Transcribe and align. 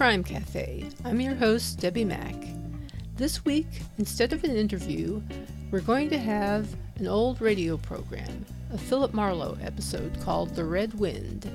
Crime 0.00 0.24
Cafe. 0.24 0.88
I'm 1.04 1.20
your 1.20 1.34
host, 1.34 1.78
Debbie 1.78 2.06
Mack. 2.06 2.34
This 3.16 3.44
week, 3.44 3.66
instead 3.98 4.32
of 4.32 4.42
an 4.44 4.56
interview, 4.56 5.20
we're 5.70 5.82
going 5.82 6.08
to 6.08 6.16
have 6.16 6.74
an 6.96 7.06
old 7.06 7.42
radio 7.42 7.76
program, 7.76 8.46
a 8.72 8.78
Philip 8.78 9.12
Marlowe 9.12 9.58
episode 9.60 10.18
called 10.22 10.54
The 10.54 10.64
Red 10.64 10.94
Wind. 10.94 11.50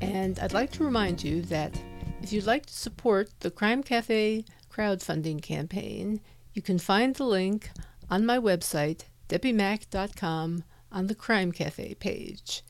And 0.00 0.38
I'd 0.38 0.52
like 0.52 0.70
to 0.74 0.84
remind 0.84 1.24
you 1.24 1.42
that 1.42 1.76
if 2.22 2.32
you'd 2.32 2.46
like 2.46 2.66
to 2.66 2.72
support 2.72 3.30
the 3.40 3.50
Crime 3.50 3.82
Cafe 3.82 4.44
crowdfunding 4.72 5.42
campaign, 5.42 6.20
you 6.52 6.62
can 6.62 6.78
find 6.78 7.16
the 7.16 7.24
link 7.24 7.70
on 8.08 8.24
my 8.24 8.38
website, 8.38 9.06
debbiemack.com, 9.28 10.62
on 10.92 11.06
the 11.08 11.14
Crime 11.16 11.50
Cafe 11.50 11.94
page. 11.94 12.62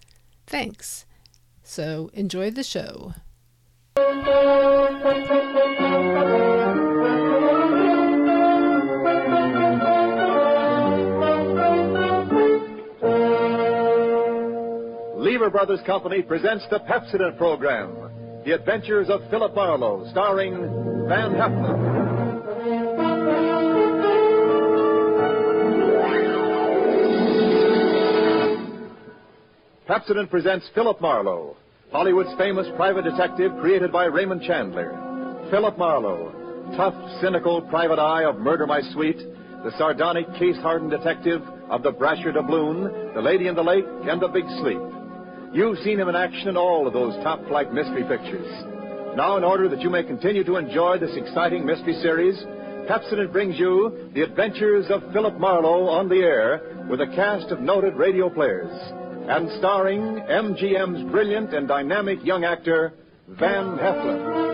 Thanks. 0.47 1.05
So 1.63 2.11
enjoy 2.15 2.51
the 2.51 2.65
show. 2.65 3.13
Lever 3.97 4.11
Brothers 15.51 15.79
Company 15.87 16.23
presents 16.23 16.67
the 16.71 16.81
Pepsodent 16.81 17.39
program, 17.39 18.43
The 18.45 18.57
Adventures 18.57 19.09
of 19.09 19.21
Philip 19.31 19.55
Marlowe, 19.55 20.09
starring 20.11 20.55
Van 21.09 21.31
Heflin. 21.31 21.95
Pepsodent 29.89 30.31
presents 30.31 30.69
Philip 30.75 31.01
Marlowe, 31.01 31.57
Hollywood's 31.95 32.35
famous 32.37 32.67
private 32.75 33.05
detective 33.05 33.53
created 33.61 33.93
by 33.93 34.07
Raymond 34.07 34.43
Chandler. 34.43 35.47
Philip 35.49 35.79
Marlowe, 35.79 36.35
tough, 36.77 36.93
cynical 37.21 37.63
private 37.63 38.01
eye 38.01 38.25
of 38.25 38.41
Murder 38.41 38.67
My 38.67 38.81
Sweet, 38.93 39.17
the 39.17 39.71
sardonic, 39.79 40.27
case-hardened 40.35 40.91
detective 40.91 41.41
of 41.71 41.85
The 41.85 41.93
Brasher 41.93 42.35
Doubloon, 42.35 43.15
The 43.15 43.21
Lady 43.23 43.47
in 43.47 43.55
the 43.55 43.63
Lake, 43.63 43.85
and 44.11 44.21
The 44.21 44.27
Big 44.27 44.43
Sleep. 44.59 44.81
You've 45.53 45.79
seen 45.85 46.01
him 46.01 46.09
in 46.09 46.17
action 46.17 46.49
in 46.49 46.57
all 46.57 46.89
of 46.89 46.93
those 46.93 47.15
top-flight 47.23 47.73
mystery 47.73 48.03
pictures. 48.03 48.51
Now, 49.15 49.37
in 49.37 49.45
order 49.45 49.69
that 49.69 49.81
you 49.81 49.89
may 49.89 50.03
continue 50.03 50.43
to 50.43 50.57
enjoy 50.57 50.99
this 50.99 51.15
exciting 51.15 51.65
mystery 51.65 51.95
series, 52.03 52.35
Pepsodent 52.91 53.31
brings 53.31 53.57
you 53.57 54.11
The 54.15 54.23
Adventures 54.23 54.87
of 54.91 55.13
Philip 55.13 55.39
Marlowe 55.39 55.87
on 55.87 56.09
the 56.09 56.23
air 56.25 56.87
with 56.91 57.01
a 57.01 57.15
cast 57.15 57.53
of 57.53 57.61
noted 57.61 57.95
radio 57.95 58.29
players 58.29 58.73
and 59.29 59.51
starring 59.59 60.21
MGM's 60.29 61.11
brilliant 61.11 61.55
and 61.55 61.67
dynamic 61.67 62.25
young 62.25 62.45
actor, 62.45 62.93
Van 63.29 63.79
Heflin. 63.79 64.54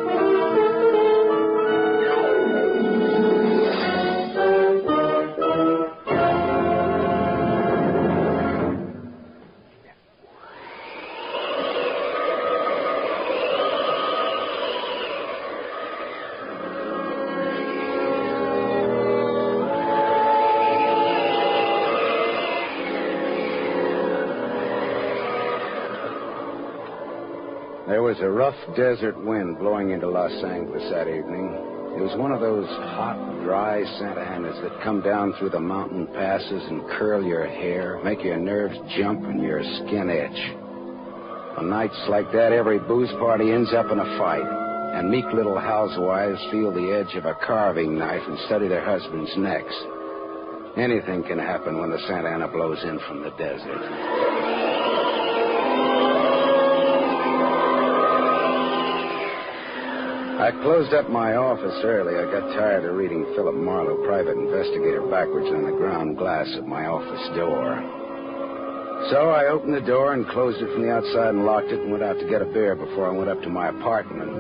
Was 28.20 28.26
a 28.26 28.31
rough 28.31 28.76
desert 28.76 29.16
wind 29.25 29.58
blowing 29.58 29.92
into 29.92 30.06
Los 30.08 30.44
Angeles 30.44 30.84
that 30.91 31.08
evening. 31.08 31.56
It 31.97 32.03
was 32.04 32.19
one 32.19 32.32
of 32.32 32.41
those 32.41 32.69
hot, 32.69 33.16
dry 33.44 33.82
Santa 33.98 34.20
Anas 34.20 34.60
that 34.60 34.82
come 34.84 35.00
down 35.00 35.32
through 35.38 35.50
the 35.50 35.60
mountain 35.60 36.06
passes 36.08 36.62
and 36.69 36.84
curl 36.98 37.25
your 37.25 37.47
hair, 37.47 37.98
make 38.04 38.22
your 38.22 38.36
nerves 38.36 38.76
jump 38.98 39.25
and 39.25 39.41
your 39.41 39.62
skin 39.62 40.10
itch. 40.10 40.41
On 41.56 41.70
nights 41.70 41.97
like 42.10 42.30
that, 42.32 42.53
every 42.53 42.78
booze 42.78 43.10
party 43.19 43.53
ends 43.53 43.72
up 43.72 43.91
in 43.91 43.98
a 43.98 44.19
fight, 44.19 44.44
and 44.98 45.10
meek 45.10 45.25
little 45.32 45.59
housewives 45.59 46.41
feel 46.50 46.72
the 46.72 46.92
edge 46.92 47.16
of 47.16 47.25
a 47.25 47.38
carving 47.47 47.97
knife 47.97 48.22
and 48.26 48.38
study 48.47 48.69
their 48.69 48.84
husbands' 48.84 49.32
necks. 49.38 49.76
Anything 50.76 51.22
can 51.25 51.38
happen 51.38 51.80
when 51.80 51.91
the 51.91 52.04
Santa 52.06 52.28
Ana 52.28 52.48
blows 52.48 52.82
in 52.84 53.00
from 53.09 53.22
the 53.22 53.30
desert. 53.30 54.29
I 60.50 60.62
closed 60.62 60.93
up 60.93 61.09
my 61.09 61.37
office 61.37 61.78
early. 61.84 62.19
I 62.19 62.25
got 62.25 62.53
tired 62.59 62.84
of 62.84 62.97
reading 62.97 63.25
Philip 63.37 63.55
Marlowe, 63.55 64.05
private 64.05 64.37
investigator, 64.37 65.00
backwards 65.06 65.47
on 65.47 65.62
the 65.62 65.71
ground 65.71 66.19
glass 66.19 66.49
of 66.59 66.66
my 66.66 66.87
office 66.87 67.22
door. 67.38 67.78
So 69.10 69.31
I 69.31 69.47
opened 69.47 69.75
the 69.75 69.87
door 69.87 70.12
and 70.12 70.27
closed 70.27 70.60
it 70.60 70.66
from 70.75 70.83
the 70.83 70.91
outside 70.91 71.28
and 71.37 71.47
locked 71.47 71.69
it 71.69 71.78
and 71.78 71.93
went 71.93 72.03
out 72.03 72.19
to 72.19 72.28
get 72.28 72.43
a 72.43 72.47
beer 72.47 72.75
before 72.75 73.06
I 73.09 73.16
went 73.16 73.31
up 73.31 73.41
to 73.43 73.49
my 73.49 73.69
apartment. 73.69 74.31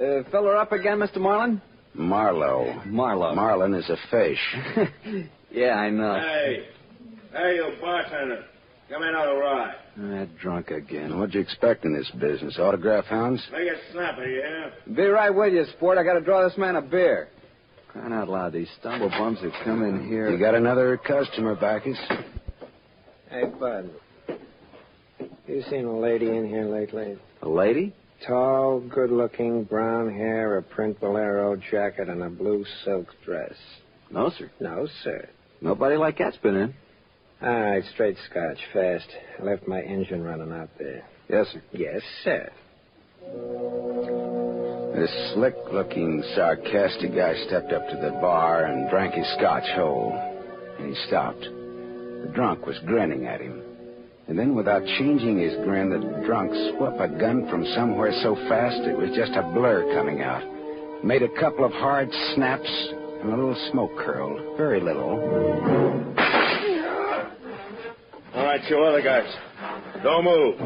Uh, 0.00 0.30
filler 0.30 0.56
up 0.56 0.72
again, 0.72 0.96
Mr. 0.96 1.18
Marlin? 1.18 1.60
Marlowe. 1.92 2.80
Marlowe. 2.86 3.34
Marlin 3.34 3.74
is 3.74 3.90
a 3.90 3.98
fish. 4.10 5.28
yeah, 5.50 5.74
I 5.74 5.90
know. 5.90 6.14
Hey, 6.14 6.66
hey, 7.34 7.56
you 7.56 7.74
bartender. 7.78 8.46
Come 8.92 9.04
in 9.04 9.14
on 9.14 9.26
a 9.26 9.34
ride. 9.40 9.74
That 9.96 10.36
drunk 10.36 10.70
again. 10.70 11.18
What'd 11.18 11.34
you 11.34 11.40
expect 11.40 11.86
in 11.86 11.94
this 11.94 12.10
business? 12.20 12.58
Autograph 12.58 13.06
hounds? 13.06 13.42
Make 13.50 13.62
it 13.62 13.78
snappy, 13.90 14.38
yeah? 14.38 14.94
Be 14.94 15.04
right 15.04 15.34
with 15.34 15.54
you, 15.54 15.64
sport. 15.76 15.96
I 15.96 16.04
gotta 16.04 16.20
draw 16.20 16.46
this 16.46 16.58
man 16.58 16.76
a 16.76 16.82
beer. 16.82 17.28
Crying 17.88 18.12
out 18.12 18.28
loud, 18.28 18.52
these 18.52 18.68
stumble 18.78 19.08
bums 19.08 19.38
that 19.40 19.52
come 19.64 19.82
in 19.82 20.06
here. 20.06 20.28
You 20.28 20.38
got 20.38 20.54
another 20.54 20.98
customer, 20.98 21.56
Bacchus? 21.56 21.96
Hey, 23.30 23.44
Bud. 23.58 23.90
You 25.46 25.62
seen 25.70 25.86
a 25.86 25.98
lady 25.98 26.28
in 26.28 26.46
here 26.46 26.66
lately? 26.66 27.16
A 27.40 27.48
lady? 27.48 27.94
Tall, 28.26 28.80
good-looking, 28.80 29.64
brown 29.64 30.14
hair, 30.14 30.58
a 30.58 30.62
print 30.62 31.00
bolero 31.00 31.56
jacket, 31.70 32.10
and 32.10 32.22
a 32.22 32.28
blue 32.28 32.66
silk 32.84 33.06
dress. 33.24 33.54
No, 34.10 34.30
sir. 34.36 34.50
No, 34.60 34.86
sir. 35.02 35.30
Nobody 35.62 35.96
like 35.96 36.18
that's 36.18 36.36
been 36.36 36.56
in. 36.56 36.74
Ah, 37.42 37.46
All 37.48 37.60
right, 37.60 37.84
straight 37.92 38.16
scotch, 38.30 38.58
fast. 38.72 39.08
I 39.40 39.42
left 39.42 39.66
my 39.66 39.80
engine 39.80 40.22
running 40.22 40.52
out 40.52 40.70
there. 40.78 41.02
Yes, 41.28 41.46
sir. 41.52 41.62
Yes, 41.72 42.02
sir. 42.22 42.50
This 44.94 45.32
slick 45.34 45.56
looking, 45.72 46.22
sarcastic 46.34 47.14
guy 47.14 47.34
stepped 47.46 47.72
up 47.72 47.88
to 47.88 47.96
the 47.96 48.10
bar 48.20 48.66
and 48.66 48.88
drank 48.90 49.14
his 49.14 49.26
scotch 49.38 49.64
whole. 49.74 50.12
And 50.78 50.94
he 50.94 51.06
stopped. 51.08 51.40
The 51.40 52.30
drunk 52.34 52.66
was 52.66 52.78
grinning 52.86 53.26
at 53.26 53.40
him. 53.40 53.62
And 54.28 54.38
then, 54.38 54.54
without 54.54 54.84
changing 54.98 55.38
his 55.38 55.54
grin, 55.64 55.90
the 55.90 56.24
drunk 56.24 56.52
swept 56.76 57.00
a 57.00 57.08
gun 57.18 57.48
from 57.50 57.66
somewhere 57.74 58.12
so 58.22 58.36
fast 58.48 58.76
it 58.86 58.96
was 58.96 59.10
just 59.16 59.32
a 59.32 59.42
blur 59.54 59.92
coming 59.94 60.22
out. 60.22 60.44
Made 61.04 61.22
a 61.22 61.40
couple 61.40 61.64
of 61.64 61.72
hard 61.72 62.08
snaps, 62.34 62.70
and 63.20 63.32
a 63.32 63.36
little 63.36 63.70
smoke 63.72 63.90
curled. 63.98 64.56
Very 64.56 64.80
little. 64.80 66.21
All 68.52 68.58
right, 68.58 68.68
you 68.68 68.84
other 68.84 69.00
guys. 69.00 69.34
Don't 70.02 70.24
move. 70.24 70.58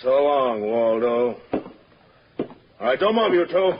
So 0.00 0.08
long, 0.08 0.62
Waldo. 0.62 1.36
All 2.80 2.86
right, 2.86 2.98
don't 2.98 3.14
move, 3.14 3.34
you 3.34 3.44
two. 3.46 3.72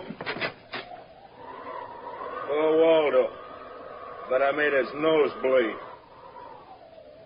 Oh, 2.50 2.78
Waldo. 2.82 3.32
But 4.28 4.42
I 4.42 4.52
made 4.52 4.74
his 4.74 4.88
nose 4.96 5.30
bleed. 5.40 5.74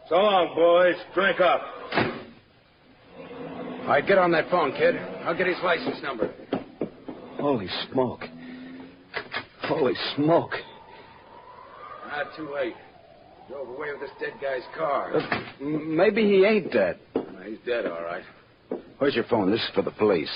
So 0.08 0.14
long, 0.14 0.54
boys. 0.54 0.94
Drink 1.14 1.40
up. 1.40 1.62
All 3.82 3.88
right, 3.88 4.06
get 4.06 4.18
on 4.18 4.30
that 4.30 4.48
phone, 4.50 4.70
kid. 4.70 4.94
I'll 5.24 5.36
get 5.36 5.48
his 5.48 5.58
license 5.64 6.00
number. 6.00 6.32
Holy 7.40 7.66
smoke. 7.90 8.22
Holy 9.62 9.94
smoke. 10.14 10.52
Not 12.06 12.26
too 12.36 12.54
late. 12.54 12.74
Drove 13.50 13.68
away 13.68 13.88
with 13.90 14.00
this 14.00 14.10
dead 14.20 14.34
guy's 14.40 14.62
car. 14.76 15.12
Uh, 15.12 15.42
maybe 15.60 16.22
he 16.22 16.44
ain't 16.44 16.70
dead. 16.72 17.00
No, 17.16 17.24
he's 17.44 17.58
dead, 17.66 17.84
all 17.84 18.00
right. 18.02 18.22
Where's 18.98 19.16
your 19.16 19.24
phone? 19.24 19.50
This 19.50 19.60
is 19.60 19.70
for 19.74 19.82
the 19.82 19.90
police. 19.90 20.30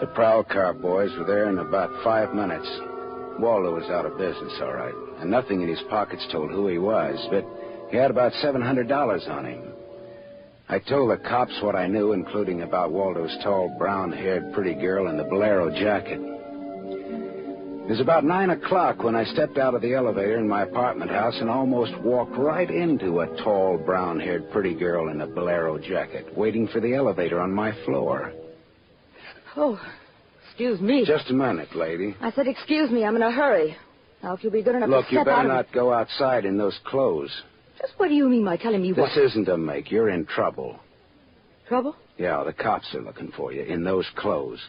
The 0.00 0.06
prowl 0.14 0.44
car 0.44 0.72
boys 0.72 1.10
were 1.18 1.24
there 1.24 1.48
in 1.48 1.58
about 1.58 1.90
five 2.04 2.32
minutes. 2.32 2.68
Waldo 3.40 3.74
was 3.74 3.90
out 3.90 4.06
of 4.06 4.16
business, 4.18 4.52
all 4.60 4.72
right, 4.74 4.94
and 5.18 5.28
nothing 5.30 5.62
in 5.62 5.68
his 5.68 5.82
pockets 5.90 6.24
told 6.30 6.52
who 6.52 6.68
he 6.68 6.78
was, 6.78 7.18
but 7.28 7.44
he 7.90 7.96
had 7.96 8.12
about 8.12 8.32
$700 8.34 9.28
on 9.28 9.46
him. 9.46 9.71
I 10.68 10.78
told 10.78 11.10
the 11.10 11.16
cops 11.16 11.58
what 11.62 11.76
I 11.76 11.86
knew, 11.86 12.12
including 12.12 12.62
about 12.62 12.92
Waldo's 12.92 13.36
tall, 13.42 13.74
brown 13.78 14.12
haired, 14.12 14.52
pretty 14.52 14.74
girl 14.74 15.08
in 15.08 15.16
the 15.16 15.24
bolero 15.24 15.70
jacket. 15.70 16.20
It 17.84 17.90
was 17.90 18.00
about 18.00 18.24
nine 18.24 18.50
o'clock 18.50 19.02
when 19.02 19.16
I 19.16 19.24
stepped 19.24 19.58
out 19.58 19.74
of 19.74 19.82
the 19.82 19.92
elevator 19.92 20.38
in 20.38 20.48
my 20.48 20.62
apartment 20.62 21.10
house 21.10 21.36
and 21.40 21.50
almost 21.50 21.98
walked 21.98 22.36
right 22.36 22.70
into 22.70 23.20
a 23.20 23.26
tall, 23.42 23.76
brown 23.76 24.20
haired, 24.20 24.50
pretty 24.52 24.74
girl 24.74 25.08
in 25.08 25.20
a 25.20 25.26
bolero 25.26 25.78
jacket, 25.78 26.26
waiting 26.36 26.68
for 26.68 26.80
the 26.80 26.94
elevator 26.94 27.40
on 27.40 27.52
my 27.52 27.72
floor. 27.84 28.32
Oh, 29.56 29.80
excuse 30.46 30.80
me. 30.80 31.04
Just 31.04 31.28
a 31.30 31.34
minute, 31.34 31.74
lady. 31.74 32.16
I 32.20 32.30
said, 32.30 32.46
excuse 32.46 32.88
me, 32.88 33.04
I'm 33.04 33.16
in 33.16 33.22
a 33.22 33.32
hurry. 33.32 33.76
Now, 34.22 34.34
if 34.34 34.44
you'll 34.44 34.52
be 34.52 34.62
good 34.62 34.76
enough 34.76 34.88
Look, 34.88 35.06
to 35.08 35.12
you 35.12 35.18
step 35.18 35.26
better 35.26 35.38
out 35.38 35.46
of 35.46 35.66
not 35.66 35.72
go 35.72 35.92
outside 35.92 36.44
in 36.44 36.56
those 36.56 36.78
clothes. 36.84 37.42
Just 37.82 37.94
what 37.98 38.08
do 38.08 38.14
you 38.14 38.28
mean 38.28 38.44
by 38.44 38.56
telling 38.56 38.80
me 38.80 38.92
what? 38.92 39.10
This 39.14 39.32
isn't 39.32 39.48
a 39.48 39.58
make. 39.58 39.90
You're 39.90 40.08
in 40.08 40.24
trouble. 40.24 40.78
Trouble? 41.68 41.96
Yeah, 42.16 42.42
the 42.44 42.52
cops 42.52 42.94
are 42.94 43.02
looking 43.02 43.32
for 43.36 43.52
you 43.52 43.62
in 43.62 43.84
those 43.84 44.06
clothes. 44.16 44.60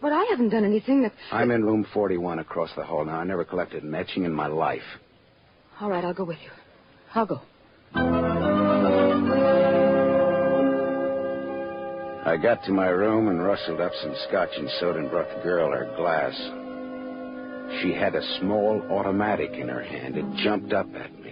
But 0.00 0.12
I 0.12 0.24
haven't 0.30 0.48
done 0.48 0.64
anything 0.64 1.02
that... 1.02 1.12
I'm 1.30 1.50
in 1.50 1.64
room 1.64 1.86
41 1.94 2.38
across 2.38 2.70
the 2.76 2.84
hall 2.84 3.04
now. 3.04 3.16
I 3.16 3.24
never 3.24 3.44
collected 3.44 3.84
matching 3.84 4.24
in 4.24 4.32
my 4.32 4.46
life. 4.48 4.82
All 5.80 5.88
right, 5.90 6.04
I'll 6.04 6.14
go 6.14 6.24
with 6.24 6.38
you. 6.42 6.50
I'll 7.14 7.26
go. 7.26 7.40
I 12.26 12.36
got 12.36 12.64
to 12.64 12.72
my 12.72 12.88
room 12.88 13.28
and 13.28 13.42
rustled 13.44 13.80
up 13.80 13.92
some 14.02 14.14
scotch 14.28 14.50
and 14.56 14.68
soda 14.80 14.98
and 14.98 15.10
brought 15.10 15.28
the 15.36 15.42
girl 15.42 15.70
her 15.70 15.94
glass. 15.96 16.34
She 17.82 17.92
had 17.92 18.14
a 18.14 18.38
small 18.40 18.82
automatic 18.90 19.52
in 19.52 19.68
her 19.68 19.82
hand. 19.82 20.16
It 20.16 20.24
jumped 20.42 20.72
up 20.72 20.86
at 20.94 21.12
me, 21.22 21.23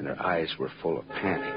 and 0.00 0.08
her 0.08 0.20
eyes 0.22 0.48
were 0.58 0.70
full 0.82 0.98
of 0.98 1.06
panic. 1.08 1.54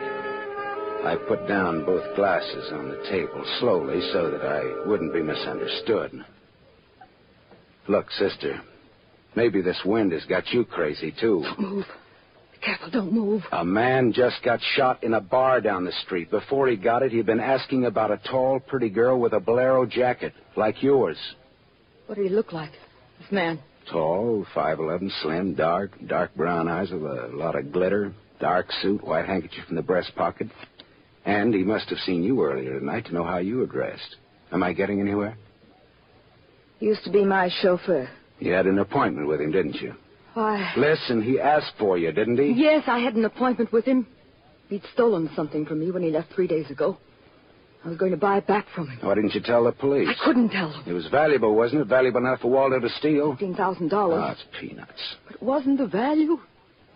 I 1.06 1.16
put 1.30 1.48
down 1.48 1.86
both 1.86 2.04
glasses 2.18 2.72
on 2.74 2.90
the 2.90 3.02
table 3.10 3.42
slowly 3.60 4.02
so 4.12 4.30
that 4.30 4.46
I 4.46 4.88
wouldn't 4.88 5.14
be 5.14 5.22
misunderstood. 5.22 6.12
Look, 7.88 8.12
sister, 8.12 8.62
maybe 9.36 9.62
this 9.62 9.80
wind 9.86 10.12
has 10.12 10.26
got 10.26 10.50
you 10.52 10.66
crazy, 10.66 11.14
too. 11.20 11.42
Don't 11.44 11.60
move. 11.60 11.86
Be 12.52 12.66
careful, 12.66 12.90
don't 12.90 13.14
move. 13.14 13.44
A 13.54 13.64
man 13.64 14.12
just 14.12 14.44
got 14.44 14.60
shot 14.76 15.04
in 15.04 15.14
a 15.14 15.22
bar 15.22 15.62
down 15.62 15.86
the 15.86 15.94
street. 16.06 16.30
Before 16.30 16.68
he 16.68 16.76
got 16.76 17.02
it, 17.02 17.14
he'd 17.14 17.26
been 17.26 17.40
asking 17.40 17.86
about 17.86 18.12
a 18.12 18.20
tall, 18.30 18.60
pretty 18.60 18.90
girl 18.90 19.22
with 19.22 19.32
a 19.32 19.40
bolero 19.40 19.86
jacket, 19.86 20.34
like 20.58 20.84
yours. 20.84 21.18
What 22.08 22.16
did 22.16 22.26
he 22.26 22.30
look 22.30 22.52
like, 22.52 22.72
this 23.22 23.32
man? 23.32 23.60
Tall, 23.90 24.46
5'11, 24.54 25.12
slim, 25.22 25.56
dark, 25.56 25.92
dark 26.08 26.36
brown 26.36 26.68
eyes 26.68 26.92
with 26.92 27.04
a 27.04 27.30
lot 27.34 27.56
of 27.56 27.72
glitter, 27.72 28.14
dark 28.44 28.68
suit, 28.82 29.02
white 29.08 29.26
handkerchief 29.26 29.64
in 29.70 29.76
the 29.78 29.82
breast 29.82 30.12
pocket. 30.18 30.48
And 31.26 31.54
he 31.54 31.64
must 31.64 31.88
have 31.90 32.00
seen 32.00 32.24
you 32.24 32.44
earlier 32.44 32.78
tonight 32.78 33.06
to 33.06 33.14
know 33.14 33.24
how 33.24 33.38
you 33.38 33.58
were 33.60 33.66
dressed. 33.66 34.18
Am 34.52 34.62
I 34.62 34.74
getting 34.74 35.00
anywhere? 35.00 35.38
He 36.80 36.88
used 36.88 37.06
to 37.06 37.10
be 37.12 37.24
my 37.24 37.50
chauffeur. 37.62 38.10
You 38.40 38.52
had 38.52 38.66
an 38.66 38.80
appointment 38.80 39.30
with 39.30 39.40
him, 39.40 39.52
didn't 39.54 39.76
you? 39.76 39.94
Why? 40.34 40.74
Listen, 40.76 41.22
he 41.24 41.40
asked 41.40 41.72
for 41.80 41.98
you, 41.98 42.12
didn't 42.12 42.38
he? 42.38 42.52
Yes, 42.52 42.84
I 42.88 43.00
had 43.00 43.16
an 43.16 43.24
appointment 43.24 43.72
with 43.72 43.86
him. 43.86 44.06
He'd 44.68 44.84
stolen 44.94 45.30
something 45.36 45.66
from 45.66 45.80
me 45.80 45.92
when 45.92 46.04
he 46.04 46.10
left 46.10 46.34
three 46.34 46.48
days 46.48 46.70
ago. 46.70 46.98
I 47.86 47.88
was 47.88 47.98
going 47.98 48.12
to 48.12 48.18
buy 48.18 48.38
it 48.40 48.48
back 48.48 48.66
from 48.76 48.90
him. 48.90 49.00
Why 49.08 49.16
didn't 49.16 49.34
you 49.36 49.42
tell 49.42 49.64
the 49.64 49.72
police? 49.72 50.10
I 50.10 50.26
couldn't 50.26 50.50
tell 50.50 50.70
him. 50.72 50.84
It 50.86 50.94
was 50.94 51.08
valuable, 51.08 51.56
wasn't 51.56 51.82
it? 51.82 51.88
Valuable 51.88 52.20
enough 52.20 52.42
for 52.42 52.50
Waldo 52.52 52.80
to 52.82 52.90
steal? 52.90 53.32
Fifteen 53.32 53.56
thousand 53.56 53.88
Oh, 53.88 53.98
dollars. 53.98 54.22
Ah, 54.26 54.32
it's 54.34 54.46
peanuts. 54.60 55.16
But 55.28 55.36
it 55.36 55.44
wasn't 55.44 55.78
the 55.78 55.88
value. 55.88 56.38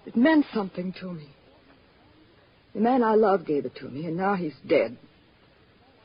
It 0.06 0.16
meant 0.18 0.46
something 0.54 0.94
to 1.02 1.14
me. 1.14 1.30
The 2.77 2.83
man 2.83 3.01
I 3.01 3.15
love 3.15 3.44
gave 3.47 3.65
it 3.65 3.75
to 3.77 3.85
me, 3.85 4.06
and 4.06 4.15
now 4.15 4.35
he's 4.35 4.53
dead. 4.68 4.95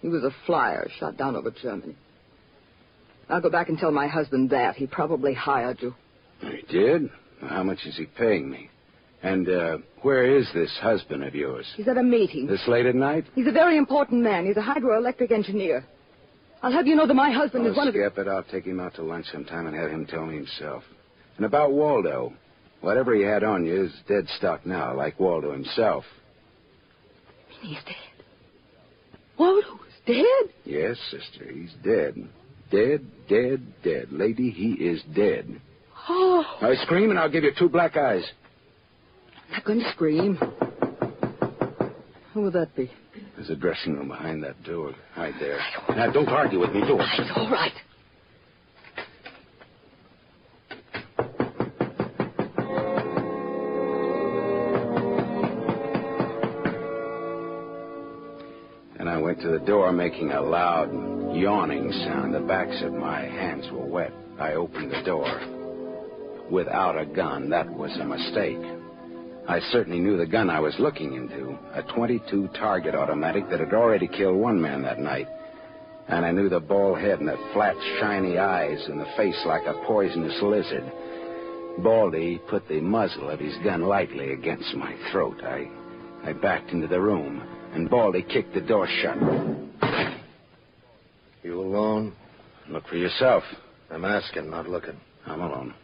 He 0.00 0.08
was 0.08 0.24
a 0.24 0.30
flyer 0.46 0.88
shot 0.98 1.18
down 1.18 1.36
over 1.36 1.50
Germany. 1.50 1.94
I'll 3.28 3.42
go 3.42 3.50
back 3.50 3.68
and 3.68 3.76
tell 3.76 3.90
my 3.90 4.06
husband 4.06 4.48
that. 4.48 4.76
He 4.76 4.86
probably 4.86 5.34
hired 5.34 5.82
you. 5.82 5.94
He 6.40 6.62
did? 6.70 7.10
How 7.42 7.62
much 7.62 7.80
is 7.84 7.98
he 7.98 8.06
paying 8.06 8.48
me? 8.50 8.70
And, 9.22 9.50
uh, 9.50 9.78
where 10.00 10.24
is 10.24 10.48
this 10.54 10.70
husband 10.80 11.22
of 11.24 11.34
yours? 11.34 11.66
He's 11.76 11.88
at 11.88 11.98
a 11.98 12.02
meeting. 12.02 12.46
This 12.46 12.66
late 12.66 12.86
at 12.86 12.94
night? 12.94 13.26
He's 13.34 13.46
a 13.46 13.52
very 13.52 13.76
important 13.76 14.22
man. 14.22 14.46
He's 14.46 14.56
a 14.56 14.62
hydroelectric 14.62 15.30
engineer. 15.30 15.84
I'll 16.62 16.72
have 16.72 16.86
you 16.86 16.96
know 16.96 17.06
that 17.06 17.12
my 17.12 17.32
husband 17.32 17.66
Oh, 17.66 17.70
is 17.72 17.76
one 17.76 17.88
of 17.88 17.92
skip 17.92 18.16
it. 18.16 18.26
I'll 18.28 18.44
take 18.44 18.64
him 18.64 18.80
out 18.80 18.94
to 18.94 19.02
lunch 19.02 19.26
sometime 19.30 19.66
and 19.66 19.76
have 19.76 19.90
him 19.90 20.06
tell 20.06 20.24
me 20.24 20.36
himself. 20.36 20.84
And 21.36 21.44
about 21.44 21.72
Waldo. 21.72 22.32
Whatever 22.80 23.14
he 23.14 23.22
had 23.24 23.44
on 23.44 23.66
you 23.66 23.84
is 23.84 23.92
dead 24.08 24.26
stock 24.38 24.64
now, 24.64 24.96
like 24.96 25.20
Waldo 25.20 25.52
himself. 25.52 26.04
He's 27.62 27.78
dead. 27.84 28.24
Waldo's 29.38 29.78
dead? 30.06 30.24
Yes, 30.64 30.96
sister, 31.10 31.50
he's 31.52 31.72
dead. 31.84 32.16
Dead, 32.70 33.06
dead, 33.28 33.62
dead. 33.84 34.08
Lady, 34.10 34.50
he 34.50 34.72
is 34.72 35.02
dead. 35.14 35.60
Oh, 36.08 36.44
Now 36.60 36.74
scream 36.82 37.10
and 37.10 37.18
I'll 37.18 37.30
give 37.30 37.44
you 37.44 37.52
two 37.56 37.68
black 37.68 37.96
eyes. 37.96 38.24
I'm 39.46 39.52
not 39.52 39.64
going 39.64 39.78
to 39.80 39.90
scream. 39.92 40.36
Who 42.34 42.42
would 42.42 42.54
that 42.54 42.74
be? 42.74 42.90
There's 43.36 43.50
a 43.50 43.56
dressing 43.56 43.94
room 43.94 44.08
behind 44.08 44.42
that 44.42 44.62
door. 44.64 44.92
Hide 45.14 45.34
there. 45.38 45.58
Now, 45.90 46.10
don't 46.10 46.28
argue 46.28 46.58
with 46.60 46.70
me. 46.72 46.80
Do 46.80 46.94
it. 46.94 46.98
Right, 46.98 47.30
all 47.36 47.50
right. 47.50 47.72
To 59.42 59.48
the 59.48 59.66
door, 59.66 59.92
making 59.92 60.30
a 60.30 60.40
loud, 60.40 60.92
yawning 61.34 61.90
sound. 62.04 62.32
The 62.32 62.40
backs 62.40 62.80
of 62.82 62.92
my 62.92 63.22
hands 63.22 63.66
were 63.72 63.84
wet. 63.84 64.12
I 64.38 64.52
opened 64.52 64.92
the 64.92 65.02
door. 65.02 65.26
Without 66.48 66.96
a 66.96 67.04
gun, 67.04 67.50
that 67.50 67.68
was 67.68 67.90
a 67.98 68.04
mistake. 68.04 68.60
I 69.48 69.58
certainly 69.72 69.98
knew 69.98 70.16
the 70.16 70.26
gun 70.26 70.48
I 70.48 70.60
was 70.60 70.74
looking 70.78 71.14
into 71.14 71.58
a 71.74 71.82
22 71.82 72.50
target 72.54 72.94
automatic 72.94 73.50
that 73.50 73.58
had 73.58 73.74
already 73.74 74.06
killed 74.06 74.36
one 74.36 74.62
man 74.62 74.82
that 74.82 75.00
night. 75.00 75.26
And 76.06 76.24
I 76.24 76.30
knew 76.30 76.48
the 76.48 76.60
bald 76.60 77.00
head 77.00 77.18
and 77.18 77.28
the 77.28 77.50
flat, 77.52 77.74
shiny 77.98 78.38
eyes 78.38 78.84
and 78.86 79.00
the 79.00 79.12
face 79.16 79.40
like 79.44 79.66
a 79.66 79.84
poisonous 79.86 80.40
lizard. 80.40 80.84
Baldy 81.78 82.40
put 82.48 82.68
the 82.68 82.80
muzzle 82.80 83.28
of 83.28 83.40
his 83.40 83.56
gun 83.64 83.82
lightly 83.82 84.32
against 84.32 84.74
my 84.76 84.94
throat. 85.10 85.42
I, 85.42 85.68
I 86.24 86.32
backed 86.32 86.70
into 86.70 86.86
the 86.86 87.00
room, 87.00 87.42
and 87.72 87.88
Baldy 87.88 88.22
kicked 88.22 88.54
the 88.54 88.60
door 88.60 88.86
shut. 89.02 89.16
You 91.42 91.60
alone? 91.60 92.14
Look 92.68 92.86
for 92.86 92.96
yourself. 92.96 93.42
I'm 93.90 94.04
asking, 94.04 94.50
not 94.50 94.68
looking. 94.68 94.98
I'm 95.26 95.40
alone. 95.40 95.74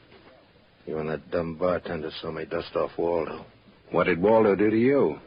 You 0.86 0.98
and 0.98 1.08
that 1.10 1.30
dumb 1.30 1.56
bartender 1.56 2.10
saw 2.20 2.30
me 2.30 2.44
dust 2.44 2.74
off 2.76 2.92
Waldo. 2.96 3.44
What 3.90 4.04
did 4.04 4.20
Waldo 4.20 4.54
do 4.54 4.70
to 4.70 4.78
you? 4.78 5.18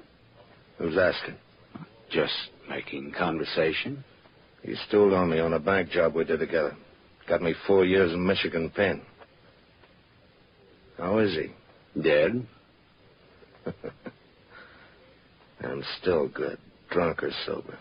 Who's 0.78 0.98
asking? 0.98 1.36
Just 2.10 2.34
making 2.70 3.14
conversation. 3.18 4.04
He 4.64 4.76
stole 4.88 5.14
on 5.16 5.30
me 5.30 5.40
on 5.40 5.54
a 5.54 5.60
bank 5.60 5.90
job 5.90 6.14
we 6.16 6.24
did 6.24 6.40
together. 6.40 6.76
Got 7.28 7.42
me 7.42 7.54
four 7.68 7.86
years 7.86 8.12
in 8.14 8.26
Michigan 8.26 8.72
pen. 8.76 9.02
How 10.98 11.18
is 11.20 11.36
he? 11.36 12.02
Dead? 12.02 12.46
I'm 15.64 15.84
still 16.02 16.28
good, 16.28 16.58
drunk 16.90 17.24
or 17.24 17.32
sober. 17.46 17.78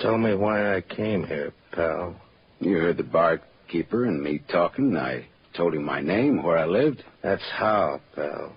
Tell 0.00 0.16
me 0.16 0.34
why 0.34 0.76
I 0.76 0.80
came 0.80 1.24
here, 1.24 1.52
pal. 1.72 2.14
You 2.60 2.76
heard 2.78 2.96
the 2.96 3.02
barkeeper 3.02 4.04
and 4.04 4.22
me 4.22 4.40
talking. 4.50 4.96
I 4.96 5.26
told 5.56 5.74
him 5.74 5.84
my 5.84 6.00
name, 6.00 6.42
where 6.42 6.56
I 6.56 6.66
lived. 6.66 7.02
That's 7.22 7.42
how, 7.52 8.00
pal. 8.14 8.52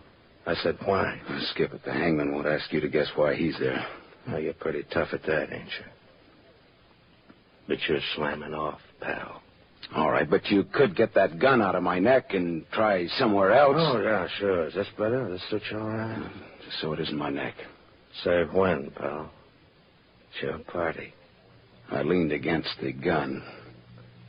I 0.45 0.55
said, 0.55 0.77
why? 0.85 1.19
Skip 1.51 1.73
it. 1.73 1.83
The 1.83 1.93
hangman 1.93 2.33
won't 2.33 2.47
ask 2.47 2.71
you 2.71 2.79
to 2.79 2.89
guess 2.89 3.07
why 3.15 3.35
he's 3.35 3.57
there. 3.59 3.85
Oh, 4.29 4.37
you're 4.37 4.53
pretty 4.53 4.83
tough 4.91 5.09
at 5.13 5.23
that, 5.23 5.51
ain't 5.51 5.65
you? 5.65 5.85
But 7.67 7.77
you're 7.87 7.99
slamming 8.15 8.53
off, 8.53 8.79
pal. 8.99 9.41
All 9.93 10.09
right, 10.09 10.29
but 10.29 10.45
you 10.47 10.63
could 10.63 10.95
get 10.95 11.13
that 11.15 11.37
gun 11.37 11.61
out 11.61 11.75
of 11.75 11.83
my 11.83 11.99
neck 11.99 12.33
and 12.33 12.65
try 12.71 13.07
somewhere 13.17 13.51
else. 13.51 13.75
Oh, 13.77 14.01
yeah, 14.01 14.27
sure. 14.39 14.67
Is 14.67 14.73
this 14.73 14.87
better? 14.97 15.29
This 15.29 15.41
suit 15.49 15.63
you 15.69 15.79
all 15.79 15.89
right? 15.89 16.31
Just 16.63 16.79
so 16.79 16.93
it 16.93 16.99
isn't 17.01 17.17
my 17.17 17.29
neck. 17.29 17.55
Say 18.23 18.43
when, 18.43 18.91
pal? 18.91 19.29
It's 20.29 20.41
your 20.41 20.59
party. 20.59 21.13
I 21.89 22.03
leaned 22.03 22.31
against 22.31 22.69
the 22.81 22.93
gun. 22.93 23.43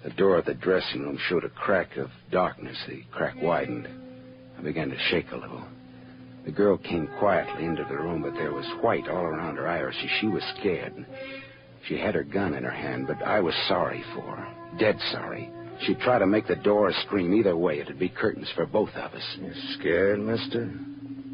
The 0.02 0.10
door 0.10 0.38
of 0.38 0.46
the 0.46 0.54
dressing 0.54 1.02
room 1.02 1.16
showed 1.28 1.44
a 1.44 1.48
crack 1.48 1.96
of 1.96 2.10
darkness. 2.32 2.76
The 2.88 3.04
crack 3.12 3.36
widened. 3.40 3.88
I 4.58 4.62
began 4.62 4.90
to 4.90 4.98
shake 5.10 5.30
a 5.30 5.36
little. 5.36 5.62
The 6.44 6.50
girl 6.50 6.76
came 6.76 7.08
quietly 7.20 7.64
into 7.64 7.84
the 7.84 7.96
room, 7.96 8.22
but 8.22 8.34
there 8.34 8.52
was 8.52 8.66
white 8.80 9.06
all 9.06 9.24
around 9.24 9.56
her 9.56 9.68
irises. 9.68 10.10
She 10.20 10.26
was 10.26 10.42
scared. 10.58 11.06
She 11.86 11.98
had 11.98 12.16
her 12.16 12.24
gun 12.24 12.54
in 12.54 12.64
her 12.64 12.70
hand, 12.70 13.06
but 13.06 13.22
I 13.22 13.38
was 13.38 13.54
sorry 13.68 14.02
for 14.12 14.22
her. 14.22 14.61
Dead 14.78 14.96
sorry. 15.12 15.50
She'd 15.80 16.00
try 16.00 16.18
to 16.18 16.26
make 16.26 16.46
the 16.46 16.56
door 16.56 16.92
scream 17.04 17.34
either 17.34 17.56
way. 17.56 17.80
It'd 17.80 17.98
be 17.98 18.08
curtains 18.08 18.50
for 18.54 18.66
both 18.66 18.90
of 18.90 19.12
us. 19.12 19.36
You 19.40 19.52
scared, 19.78 20.20
mister? 20.20 20.72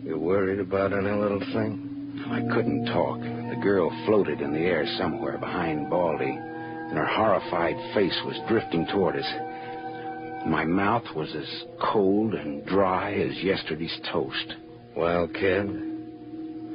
You 0.03 0.19
worried 0.19 0.61
about 0.61 0.93
any 0.93 1.11
little 1.11 1.41
thing? 1.41 2.25
I 2.31 2.41
couldn't 2.55 2.87
talk. 2.87 3.21
The 3.21 3.61
girl 3.63 3.91
floated 4.07 4.41
in 4.41 4.53
the 4.53 4.61
air 4.61 4.87
somewhere 4.99 5.39
behind 5.39 5.91
Baldy, 5.91 6.31
and 6.31 6.97
her 6.97 7.07
horrified 7.07 7.77
face 7.95 8.19
was 8.25 8.41
drifting 8.49 8.87
toward 8.87 9.17
us. 9.17 10.47
My 10.47 10.65
mouth 10.65 11.05
was 11.15 11.35
as 11.35 11.65
cold 11.93 12.35
and 12.35 12.65
dry 12.65 13.13
as 13.13 13.37
yesterday's 13.43 13.99
toast. 14.11 14.55
Well, 14.97 15.29
kid, 15.29 15.67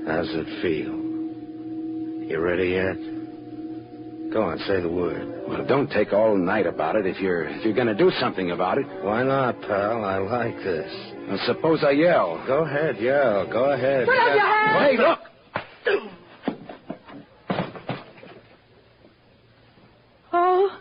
how's 0.06 0.30
it 0.30 0.62
feel? 0.62 1.00
You 2.30 2.40
ready 2.40 2.70
yet? 2.70 3.13
Go 4.34 4.42
on, 4.42 4.58
say 4.68 4.82
the 4.82 4.90
word. 4.90 5.44
Well, 5.48 5.64
don't 5.64 5.92
take 5.92 6.12
all 6.12 6.36
night 6.36 6.66
about 6.66 6.96
it 6.96 7.06
if 7.06 7.20
you're 7.20 7.44
if 7.44 7.64
you're 7.64 7.76
going 7.76 7.86
to 7.88 7.94
do 7.94 8.10
something 8.20 8.50
about 8.50 8.80
it. 8.80 8.88
Why 9.04 9.22
not, 9.22 9.62
pal? 9.62 10.04
I 10.04 10.18
like 10.18 10.56
this. 10.58 10.92
Well, 11.28 11.40
suppose 11.46 11.84
I 11.84 11.92
yell. 11.92 12.44
Go 12.48 12.66
ahead, 12.66 12.98
yell. 12.98 13.46
Go 13.52 13.72
ahead. 13.72 14.08
Put 14.08 14.18
up 14.18 14.36
your 14.36 14.40
hands! 14.40 14.80
Hey, 14.80 14.98
look! 14.98 15.20
Oh, 20.32 20.80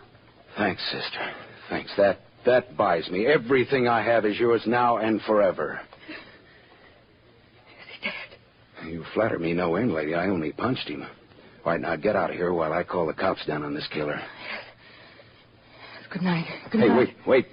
Thanks, 0.57 0.81
sister. 0.91 1.31
Thanks. 1.69 1.91
That 1.95 2.21
that 2.45 2.75
buys 2.75 3.07
me. 3.09 3.27
Everything 3.27 3.87
I 3.87 4.01
have 4.03 4.25
is 4.25 4.39
yours 4.39 4.63
now 4.65 4.97
and 4.97 5.21
forever. 5.21 5.79
is 6.09 6.15
he 7.99 8.07
dead? 8.07 8.91
You 8.91 9.05
flatter 9.13 9.37
me 9.37 9.53
no 9.53 9.75
end, 9.75 9.93
lady. 9.93 10.15
I 10.15 10.27
only 10.27 10.51
punched 10.53 10.87
him. 10.89 11.05
All 11.65 11.71
right, 11.71 11.79
now 11.79 11.95
get 11.95 12.15
out 12.15 12.29
of 12.29 12.35
here 12.35 12.51
while 12.51 12.73
I 12.73 12.83
call 12.83 13.07
the 13.07 13.13
cops 13.13 13.45
down 13.45 13.63
on 13.63 13.73
this 13.73 13.87
killer. 13.93 14.19
Good 16.11 16.21
night. 16.21 16.45
Good 16.71 16.79
night. 16.79 16.89
hey, 16.89 16.95
night. 16.95 16.97
wait, 16.97 17.27
wait. 17.27 17.47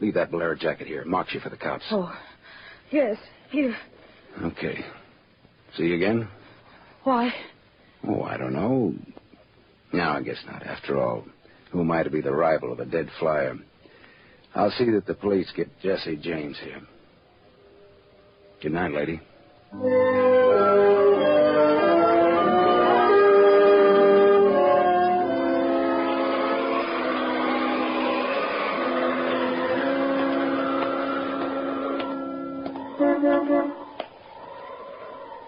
Leave 0.00 0.14
that 0.14 0.30
Bolero 0.30 0.54
jacket 0.54 0.86
here. 0.86 1.00
It 1.00 1.06
marks 1.06 1.32
you 1.32 1.40
for 1.40 1.48
the 1.48 1.56
cops. 1.56 1.84
Oh, 1.90 2.12
yes, 2.90 3.16
here. 3.50 3.74
Okay. 4.42 4.84
See 5.76 5.84
you 5.84 5.94
again? 5.94 6.28
Why? 7.04 7.32
Oh, 8.06 8.22
I 8.22 8.36
don't 8.36 8.52
know. 8.52 8.94
No, 9.92 10.02
I 10.02 10.22
guess 10.22 10.38
not. 10.46 10.62
After 10.64 11.00
all, 11.00 11.24
who 11.70 11.80
am 11.80 11.90
I 11.90 12.02
to 12.02 12.10
be 12.10 12.20
the 12.20 12.32
rival 12.32 12.72
of 12.72 12.80
a 12.80 12.84
dead 12.84 13.08
flyer? 13.18 13.56
I'll 14.54 14.70
see 14.72 14.90
that 14.90 15.06
the 15.06 15.14
police 15.14 15.50
get 15.56 15.68
Jesse 15.80 16.16
James 16.16 16.58
here. 16.62 16.80
Good 18.60 18.72
night, 18.72 18.92
lady. 18.92 19.20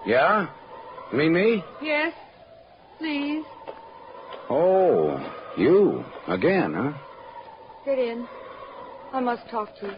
Yeah? 0.06 0.48
You 1.12 1.18
mean 1.18 1.32
me? 1.32 1.64
Yes, 1.82 2.12
please. 2.98 3.44
Oh, 4.50 5.18
you. 5.56 6.04
Again, 6.28 6.74
huh? 6.74 6.92
Get 7.84 7.98
in. 7.98 8.26
I 9.12 9.20
must 9.20 9.48
talk 9.50 9.68
to 9.80 9.86
you. 9.86 9.94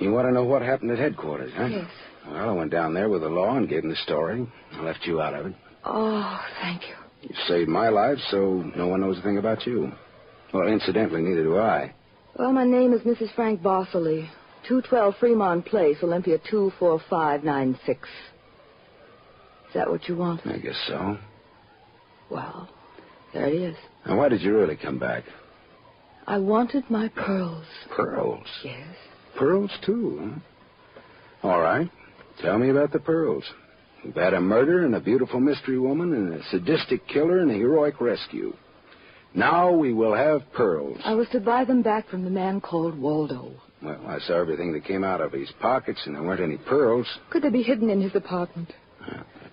You 0.00 0.12
want 0.12 0.28
to 0.28 0.32
know 0.32 0.44
what 0.44 0.62
happened 0.62 0.90
at 0.90 0.98
headquarters, 0.98 1.52
huh? 1.56 1.66
Yes. 1.66 1.88
Well, 2.26 2.50
I 2.50 2.52
went 2.52 2.70
down 2.70 2.94
there 2.94 3.08
with 3.08 3.22
the 3.22 3.28
law 3.28 3.56
and 3.56 3.68
gave 3.68 3.82
them 3.82 3.90
the 3.90 3.96
story. 3.96 4.46
I 4.72 4.82
left 4.82 5.00
you 5.04 5.20
out 5.20 5.34
of 5.34 5.46
it. 5.46 5.54
Oh, 5.84 6.40
thank 6.60 6.82
you. 6.82 6.94
You 7.22 7.34
saved 7.48 7.68
my 7.68 7.88
life, 7.88 8.18
so 8.30 8.70
no 8.76 8.86
one 8.86 9.00
knows 9.00 9.18
a 9.18 9.22
thing 9.22 9.38
about 9.38 9.66
you. 9.66 9.92
Well, 10.52 10.68
incidentally, 10.68 11.22
neither 11.22 11.42
do 11.42 11.58
I. 11.58 11.92
Well, 12.38 12.52
my 12.52 12.64
name 12.64 12.92
is 12.92 13.00
Mrs. 13.02 13.34
Frank 13.34 13.62
Barsaly. 13.62 14.28
212 14.68 15.14
Fremont 15.20 15.64
Place, 15.66 15.96
Olympia 16.02 16.38
24596. 16.50 18.08
Is 19.68 19.74
that 19.74 19.90
what 19.90 20.08
you 20.08 20.16
want? 20.16 20.46
I 20.46 20.58
guess 20.58 20.78
so. 20.88 21.18
Well, 22.30 22.68
there 23.32 23.46
it 23.46 23.54
is. 23.54 23.76
Now, 24.06 24.18
why 24.18 24.28
did 24.28 24.40
you 24.40 24.56
really 24.56 24.76
come 24.76 24.98
back? 24.98 25.24
I 26.26 26.38
wanted 26.38 26.88
my 26.88 27.08
pearls. 27.08 27.66
Pearls. 27.94 28.46
Yes. 28.64 28.96
Pearls, 29.36 29.70
too, 29.84 30.40
huh? 31.42 31.48
All 31.48 31.60
right. 31.60 31.90
Tell 32.40 32.58
me 32.58 32.70
about 32.70 32.92
the 32.92 33.00
pearls. 33.00 33.44
We've 34.04 34.14
had 34.14 34.34
a 34.34 34.40
murder 34.40 34.84
and 34.84 34.94
a 34.94 35.00
beautiful 35.00 35.40
mystery 35.40 35.78
woman 35.78 36.14
and 36.14 36.34
a 36.34 36.44
sadistic 36.50 37.06
killer 37.06 37.40
and 37.40 37.50
a 37.50 37.54
heroic 37.54 38.00
rescue. 38.00 38.54
Now 39.34 39.72
we 39.72 39.92
will 39.92 40.14
have 40.14 40.42
pearls. 40.52 40.98
I 41.04 41.14
was 41.14 41.28
to 41.32 41.40
buy 41.40 41.64
them 41.64 41.82
back 41.82 42.08
from 42.08 42.24
the 42.24 42.30
man 42.30 42.60
called 42.60 42.98
Waldo. 42.98 43.52
Well, 43.84 44.00
I 44.06 44.18
saw 44.20 44.40
everything 44.40 44.72
that 44.72 44.84
came 44.84 45.04
out 45.04 45.20
of 45.20 45.32
his 45.32 45.50
pockets, 45.60 46.00
and 46.06 46.14
there 46.14 46.22
weren't 46.22 46.40
any 46.40 46.56
pearls. 46.56 47.06
Could 47.30 47.42
they 47.42 47.50
be 47.50 47.62
hidden 47.62 47.90
in 47.90 48.00
his 48.00 48.14
apartment? 48.14 48.72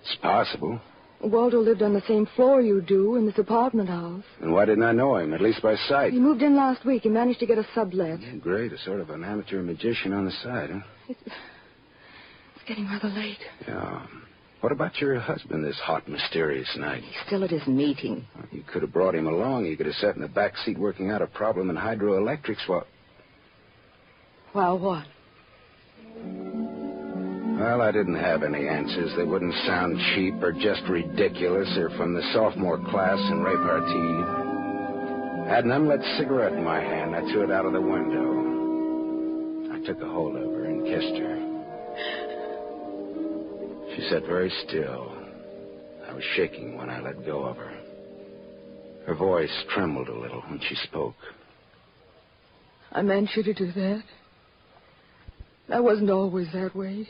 It's 0.00 0.16
possible. 0.22 0.80
Waldo 1.20 1.58
lived 1.60 1.82
on 1.82 1.92
the 1.92 2.02
same 2.08 2.26
floor 2.34 2.60
you 2.62 2.80
do 2.80 3.16
in 3.16 3.26
this 3.26 3.38
apartment 3.38 3.88
house. 3.88 4.24
And 4.40 4.52
why 4.52 4.64
didn't 4.64 4.82
I 4.82 4.92
know 4.92 5.16
him, 5.16 5.34
at 5.34 5.40
least 5.40 5.62
by 5.62 5.76
sight? 5.88 6.12
He 6.12 6.18
moved 6.18 6.42
in 6.42 6.56
last 6.56 6.84
week. 6.84 7.02
He 7.02 7.10
managed 7.10 7.40
to 7.40 7.46
get 7.46 7.58
a 7.58 7.66
sublet. 7.74 8.18
Great, 8.40 8.72
a 8.72 8.78
sort 8.78 9.00
of 9.00 9.10
an 9.10 9.22
amateur 9.22 9.62
magician 9.62 10.12
on 10.12 10.24
the 10.24 10.32
side, 10.42 10.70
huh? 10.70 10.80
It's, 11.08 11.20
it's 11.26 12.64
getting 12.66 12.86
rather 12.86 13.08
late. 13.08 13.38
Yeah. 13.68 14.06
What 14.62 14.72
about 14.72 15.00
your 15.00 15.18
husband 15.20 15.64
this 15.64 15.78
hot, 15.78 16.08
mysterious 16.08 16.68
night? 16.76 17.02
He's 17.02 17.26
still 17.26 17.44
at 17.44 17.50
his 17.50 17.66
meeting. 17.66 18.24
You 18.50 18.62
could 18.72 18.82
have 18.82 18.92
brought 18.92 19.14
him 19.14 19.26
along. 19.26 19.66
He 19.66 19.76
could 19.76 19.86
have 19.86 19.96
sat 19.96 20.16
in 20.16 20.22
the 20.22 20.28
back 20.28 20.56
seat 20.64 20.78
working 20.78 21.10
out 21.10 21.20
a 21.20 21.26
problem 21.26 21.68
in 21.68 21.76
hydroelectrics 21.76 22.66
while... 22.66 22.86
While 24.52 24.78
what? 24.78 25.06
Well, 27.58 27.80
I 27.80 27.90
didn't 27.90 28.16
have 28.16 28.42
any 28.42 28.68
answers. 28.68 29.12
They 29.16 29.24
wouldn't 29.24 29.54
sound 29.66 29.98
cheap 30.14 30.34
or 30.42 30.52
just 30.52 30.82
ridiculous 30.90 31.68
or 31.78 31.88
from 31.96 32.12
the 32.12 32.22
sophomore 32.34 32.78
class 32.90 33.18
in 33.30 33.40
repartee. 33.40 34.42
I 35.44 35.54
had 35.54 35.64
an 35.64 35.70
unlit 35.70 36.02
cigarette 36.18 36.52
in 36.52 36.64
my 36.64 36.80
hand. 36.80 37.14
I 37.14 37.20
threw 37.32 37.44
it 37.44 37.50
out 37.50 37.64
of 37.64 37.72
the 37.72 37.80
window. 37.80 39.72
I 39.72 39.80
took 39.86 40.02
a 40.02 40.08
hold 40.08 40.36
of 40.36 40.42
her 40.42 40.64
and 40.64 40.84
kissed 40.84 41.16
her. 41.16 41.38
She 43.96 44.02
sat 44.10 44.26
very 44.26 44.50
still. 44.66 45.12
I 46.08 46.12
was 46.12 46.24
shaking 46.36 46.76
when 46.76 46.90
I 46.90 47.00
let 47.00 47.24
go 47.24 47.44
of 47.44 47.56
her. 47.56 47.72
Her 49.06 49.14
voice 49.14 49.64
trembled 49.74 50.08
a 50.08 50.18
little 50.18 50.42
when 50.42 50.60
she 50.68 50.74
spoke. 50.86 51.16
I 52.92 53.02
meant 53.02 53.30
you 53.34 53.42
to 53.44 53.54
do 53.54 53.72
that. 53.72 54.02
I 55.72 55.80
wasn't 55.80 56.10
always 56.10 56.48
that 56.52 56.76
way. 56.76 57.08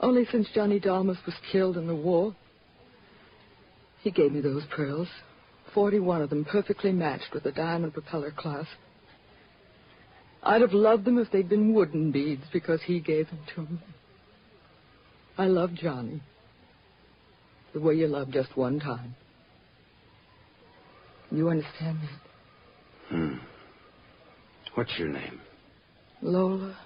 Only 0.00 0.26
since 0.32 0.48
Johnny 0.52 0.80
Dalmas 0.80 1.18
was 1.24 1.34
killed 1.52 1.76
in 1.76 1.86
the 1.86 1.94
war. 1.94 2.34
He 4.02 4.10
gave 4.10 4.32
me 4.32 4.40
those 4.40 4.64
pearls. 4.74 5.08
Forty-one 5.72 6.22
of 6.22 6.30
them 6.30 6.44
perfectly 6.44 6.92
matched 6.92 7.32
with 7.32 7.46
a 7.46 7.52
diamond 7.52 7.94
propeller 7.94 8.32
clasp. 8.36 8.68
I'd 10.42 10.60
have 10.60 10.72
loved 10.72 11.04
them 11.04 11.18
if 11.18 11.30
they'd 11.30 11.48
been 11.48 11.72
wooden 11.72 12.10
beads 12.10 12.44
because 12.52 12.80
he 12.82 13.00
gave 13.00 13.28
them 13.28 13.38
to 13.54 13.60
me. 13.62 13.78
I 15.38 15.46
love 15.46 15.72
Johnny. 15.74 16.20
The 17.72 17.80
way 17.80 17.94
you 17.94 18.08
love 18.08 18.30
just 18.30 18.56
one 18.56 18.78
time. 18.78 19.14
You 21.30 21.48
understand 21.48 21.98
that? 22.02 23.08
Hmm. 23.08 23.34
What's 24.74 24.92
your 24.98 25.08
name? 25.08 25.40
Lola? 26.20 26.76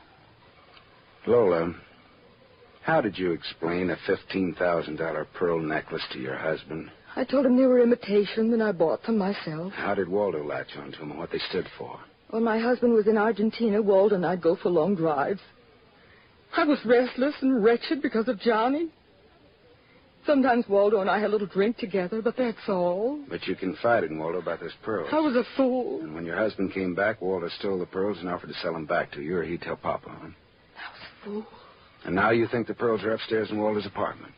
Lola, 1.29 1.75
how 2.81 3.03
did 3.03 3.19
you 3.19 3.33
explain 3.33 3.91
a 3.91 3.97
$15,000 4.09 5.27
pearl 5.35 5.61
necklace 5.61 6.03
to 6.13 6.19
your 6.19 6.37
husband? 6.37 6.91
I 7.17 7.25
told 7.25 7.45
him 7.45 7.55
they 7.55 7.67
were 7.67 7.83
imitation, 7.83 8.51
and 8.55 8.63
I 8.63 8.73
bought 8.73 9.03
them 9.03 9.19
myself. 9.19 9.75
How 9.75 9.95
did 9.95 10.09
Waldo 10.09 10.43
latch 10.43 10.75
onto 10.79 10.99
them 10.99 11.11
and 11.11 11.19
what 11.19 11.31
they 11.31 11.41
stood 11.51 11.67
for? 11.77 12.01
When 12.31 12.45
my 12.45 12.59
husband 12.59 12.95
was 12.95 13.07
in 13.07 13.19
Argentina, 13.19 13.83
Waldo 13.83 14.15
and 14.15 14.25
I'd 14.25 14.41
go 14.41 14.57
for 14.57 14.71
long 14.71 14.95
drives. 14.95 15.41
I 16.57 16.65
was 16.65 16.79
restless 16.87 17.35
and 17.43 17.63
wretched 17.63 18.01
because 18.01 18.29
of 18.29 18.41
Johnny. 18.41 18.89
Sometimes 20.25 20.67
Waldo 20.67 21.03
and 21.03 21.11
I 21.11 21.21
had 21.21 21.29
a 21.29 21.33
little 21.33 21.47
drink 21.47 21.77
together, 21.77 22.23
but 22.23 22.39
that's 22.39 22.69
all. 22.69 23.21
But 23.29 23.47
you 23.47 23.55
confided 23.55 24.11
in 24.11 24.19
Waldo 24.19 24.39
about 24.39 24.61
those 24.61 24.73
pearls. 24.83 25.11
I 25.13 25.21
was 25.21 25.37
a 25.37 25.45
fool. 25.59 26.01
And 26.01 26.15
when 26.15 26.25
your 26.25 26.37
husband 26.37 26.73
came 26.73 26.95
back, 26.95 27.21
Waldo 27.21 27.49
stole 27.59 27.79
the 27.79 27.87
pearls 27.87 28.17
and 28.19 28.31
offered 28.31 28.49
to 28.49 28.59
sell 28.63 28.73
them 28.73 28.87
back 28.87 29.13
to 29.13 29.21
you, 29.21 29.37
or 29.37 29.43
he'd 29.43 29.61
tell 29.61 29.77
Papa. 29.77 30.09
Huh? 30.09 30.29
I 31.29 31.31
was 31.31 31.45
a 31.45 31.47
fool. 31.47 31.59
And 32.05 32.15
now 32.15 32.31
you 32.31 32.47
think 32.51 32.67
the 32.67 32.75
pearls 32.75 33.03
are 33.03 33.13
upstairs 33.13 33.51
in 33.51 33.59
Waldo's 33.59 33.87
apartment? 33.87 34.33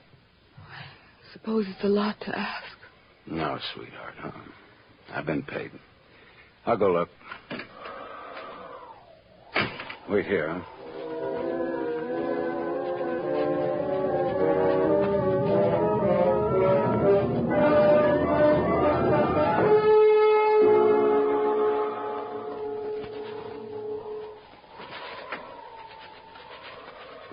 I 0.69 1.33
Suppose 1.33 1.67
it's 1.69 1.85
a 1.85 1.89
lot 1.89 2.17
to 2.21 2.39
ask. 2.39 2.65
No, 3.27 3.59
sweetheart. 3.75 4.15
Uh-uh. 4.25 5.15
I've 5.15 5.27
been 5.27 5.43
paid. 5.43 5.71
I'll 6.67 6.77
go 6.77 6.93
look. 6.93 7.09
Wait 10.09 10.27
here, 10.27 10.49
huh? 10.53 10.80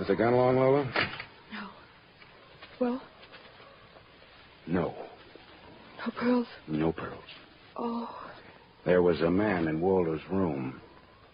Has 0.07 0.13
it 0.13 0.19
gone 0.19 0.31
along, 0.31 0.55
Lola? 0.55 0.85
No. 1.51 1.67
Well, 2.79 3.01
No. 4.65 4.95
no 6.05 6.11
pearls. 6.17 6.47
No 6.69 6.93
pearls. 6.93 7.25
Oh, 7.75 8.09
There 8.85 9.01
was 9.01 9.19
a 9.19 9.29
man 9.29 9.67
in 9.67 9.81
Waldo's 9.81 10.21
room. 10.31 10.79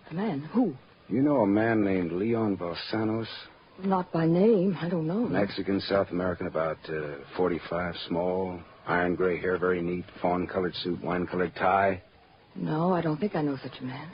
A 0.09 0.15
man? 0.15 0.39
Who? 0.53 0.73
You 1.07 1.21
know 1.21 1.41
a 1.41 1.45
man 1.47 1.83
named 1.83 2.13
Leon 2.13 2.57
Balsanos? 2.57 3.27
Not 3.83 4.11
by 4.11 4.25
name. 4.25 4.75
I 4.81 4.89
don't 4.89 5.05
know. 5.05 5.19
Mexican, 5.27 5.79
South 5.79 6.09
American, 6.09 6.47
about 6.47 6.79
uh, 6.89 7.17
45, 7.37 7.95
small, 8.07 8.59
iron 8.87 9.13
gray 9.13 9.39
hair, 9.39 9.59
very 9.59 9.83
neat, 9.83 10.05
fawn 10.19 10.47
colored 10.47 10.73
suit, 10.77 10.99
wine 11.03 11.27
colored 11.27 11.53
tie. 11.55 12.01
No, 12.55 12.91
I 12.91 13.01
don't 13.01 13.19
think 13.19 13.35
I 13.35 13.43
know 13.43 13.57
such 13.61 13.79
a 13.81 13.83
man. 13.83 14.07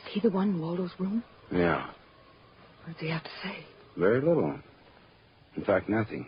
Is 0.00 0.12
he 0.12 0.18
the 0.18 0.30
one 0.30 0.48
in 0.48 0.60
Waldo's 0.60 0.90
room? 0.98 1.22
Yeah, 1.52 1.86
What 2.84 2.98
does 2.98 3.00
he 3.00 3.08
have 3.08 3.24
to 3.24 3.30
say? 3.42 3.64
very 3.96 4.20
little. 4.20 4.58
In 5.56 5.64
fact, 5.64 5.88
nothing. 5.88 6.26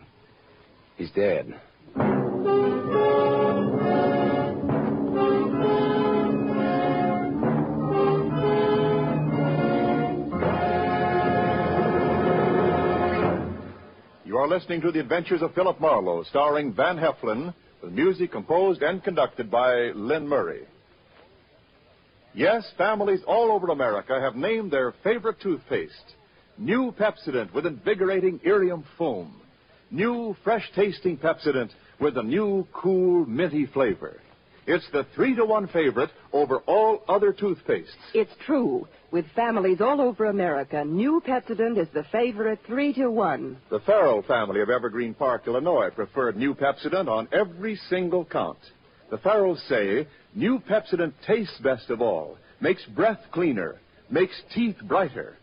He's 0.96 1.10
dead. 1.10 1.52
You 14.24 14.38
are 14.38 14.48
listening 14.48 14.80
to 14.80 14.92
The 14.92 15.00
Adventures 15.00 15.42
of 15.42 15.54
Philip 15.54 15.78
Marlowe, 15.78 16.22
starring 16.24 16.72
Van 16.72 16.96
Heflin, 16.96 17.52
with 17.82 17.92
music 17.92 18.32
composed 18.32 18.82
and 18.82 19.04
conducted 19.04 19.50
by 19.50 19.90
Lynn 19.94 20.26
Murray. 20.26 20.62
Yes, 22.32 22.64
families 22.78 23.20
all 23.26 23.52
over 23.52 23.68
America 23.68 24.18
have 24.20 24.36
named 24.36 24.70
their 24.70 24.94
favorite 25.04 25.40
toothpaste. 25.40 26.14
New 26.58 26.92
Pepsodent 26.98 27.52
with 27.52 27.66
invigorating 27.66 28.40
Irium 28.44 28.84
foam. 28.96 29.40
New 29.90 30.34
fresh-tasting 30.42 31.18
Pepsodent 31.18 31.70
with 32.00 32.16
a 32.16 32.22
new 32.22 32.66
cool 32.72 33.26
minty 33.26 33.66
flavor. 33.66 34.20
It's 34.66 34.86
the 34.90 35.06
three 35.14 35.36
to 35.36 35.44
one 35.44 35.68
favorite 35.68 36.10
over 36.32 36.58
all 36.66 37.02
other 37.08 37.32
toothpastes. 37.32 37.86
It's 38.14 38.32
true. 38.44 38.88
With 39.12 39.26
families 39.36 39.80
all 39.80 40.00
over 40.00 40.24
America, 40.24 40.84
new 40.84 41.22
Pepsodent 41.24 41.78
is 41.78 41.88
the 41.94 42.04
favorite 42.10 42.58
three 42.66 42.92
to 42.94 43.08
one. 43.08 43.58
The 43.70 43.80
Farrell 43.80 44.22
family 44.22 44.60
of 44.62 44.70
Evergreen 44.70 45.14
Park, 45.14 45.46
Illinois, 45.46 45.90
preferred 45.90 46.36
New 46.36 46.54
Pepsodent 46.54 47.06
on 47.08 47.28
every 47.32 47.76
single 47.88 48.24
count. 48.24 48.58
The 49.10 49.18
Farrells 49.18 49.64
say 49.68 50.08
New 50.34 50.58
Pepsodent 50.58 51.12
tastes 51.24 51.58
best 51.58 51.90
of 51.90 52.00
all, 52.00 52.36
makes 52.60 52.84
breath 52.86 53.20
cleaner, 53.30 53.76
makes 54.10 54.34
teeth 54.52 54.76
brighter. 54.82 55.36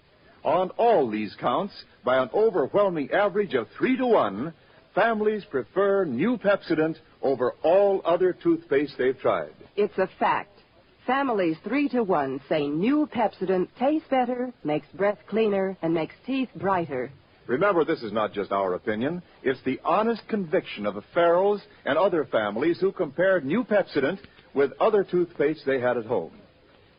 On 0.44 0.70
all 0.72 1.10
these 1.10 1.36
counts, 1.40 1.74
by 2.04 2.18
an 2.18 2.30
overwhelming 2.34 3.12
average 3.12 3.54
of 3.54 3.68
three 3.78 3.96
to 3.98 4.06
one, 4.06 4.54
families 4.94 5.46
prefer 5.46 6.04
New 6.04 6.38
Pepsodent 6.38 6.98
over 7.22 7.54
all 7.64 8.02
other 8.04 8.34
toothpaste 8.34 8.96
they've 8.98 9.18
tried. 9.18 9.54
It's 9.76 9.98
a 9.98 10.10
fact. 10.20 10.50
Families 11.08 11.58
three 11.64 11.90
to 11.90 12.04
one 12.04 12.42
say 12.50 12.68
new 12.68 13.08
Pepsodent 13.08 13.70
tastes 13.80 14.08
better, 14.10 14.54
makes 14.64 14.88
breath 14.94 15.20
cleaner, 15.28 15.78
and 15.82 15.94
makes 15.94 16.16
teeth 16.26 16.50
brighter. 16.56 17.12
Remember, 17.48 17.84
this 17.84 18.04
is 18.04 18.14
not 18.14 18.32
just 18.34 18.52
our 18.52 18.74
opinion. 18.74 19.22
It's 19.44 19.62
the 19.64 19.80
honest 19.84 20.26
conviction 20.30 20.86
of 20.86 20.96
the 20.96 21.04
Farrells 21.14 21.62
and 21.86 21.98
other 21.98 22.26
families 22.26 22.80
who 22.80 22.92
compared 22.94 23.46
New 23.46 23.66
Pepsodent 23.66 24.20
with 24.54 24.72
other 24.80 25.04
toothpaste 25.04 25.66
they 25.66 25.80
had 25.80 25.98
at 25.98 26.06
home. 26.06 26.32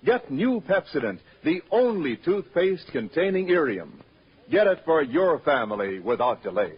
Get 0.05 0.31
New 0.31 0.61
Pepsodent, 0.61 1.19
the 1.45 1.63
only 1.71 2.17
toothpaste 2.17 2.89
containing 2.93 3.49
irium. 3.49 4.03
Get 4.51 4.67
it 4.67 4.81
for 4.85 5.03
your 5.03 5.39
family 5.41 5.99
without 5.99 6.43
delay. 6.43 6.75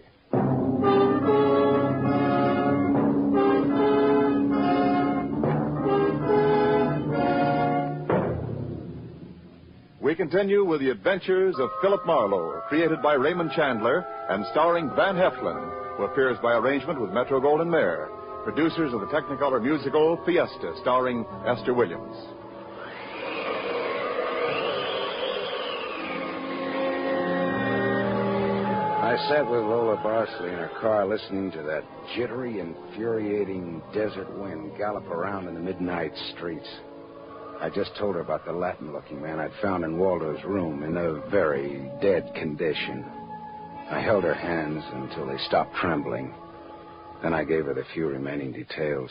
We 10.01 10.15
continue 10.15 10.65
with 10.65 10.79
the 10.79 10.91
adventures 10.91 11.57
of 11.59 11.69
Philip 11.83 12.07
Marlowe, 12.07 12.63
created 12.69 13.03
by 13.03 13.15
Raymond 13.15 13.51
Chandler 13.57 14.07
and 14.31 14.47
starring 14.53 14.89
Van 14.95 15.17
Heflin, 15.17 15.97
who 15.97 16.05
appears 16.05 16.39
by 16.41 16.53
arrangement 16.53 17.01
with 17.01 17.11
Metro 17.11 17.41
Goldwyn 17.41 17.71
Mayer, 17.71 18.09
producers 18.45 18.95
of 18.95 19.01
the 19.01 19.07
Technicolor 19.07 19.61
musical 19.61 20.17
Fiesta, 20.25 20.75
starring 20.81 21.27
Esther 21.45 21.75
Williams. 21.75 22.15
I 29.17 29.29
sat 29.31 29.51
with 29.51 29.61
Lola 29.61 29.97
Barsaly 29.97 30.53
in 30.53 30.59
her 30.59 30.71
car 30.79 31.07
listening 31.07 31.51
to 31.53 31.63
that 31.63 31.85
jittery, 32.15 32.61
infuriating 32.61 33.83
desert 33.95 34.31
wind 34.39 34.77
gallop 34.77 35.07
around 35.07 35.49
in 35.49 35.55
the 35.55 35.61
midnight 35.61 36.13
streets. 36.35 36.69
I 37.59 37.71
just 37.71 37.97
told 37.97 38.17
her 38.17 38.21
about 38.21 38.45
the 38.45 38.53
Latin 38.53 38.93
looking 38.93 39.23
man 39.23 39.39
I'd 39.39 39.53
found 39.63 39.85
in 39.85 39.97
Waldo's 39.97 40.45
room 40.45 40.83
in 40.83 40.99
a 40.99 41.31
very 41.31 41.91
dead 42.03 42.31
condition. 42.35 43.07
I 43.91 44.01
held 44.01 44.23
her 44.23 44.35
hands 44.35 44.85
until 44.93 45.27
they 45.27 45.39
stopped 45.47 45.75
trembling. 45.77 46.35
Then 47.23 47.33
I 47.33 47.43
gave 47.43 47.65
her 47.65 47.73
the 47.73 47.87
few 47.95 48.09
remaining 48.09 48.53
details. 48.53 49.11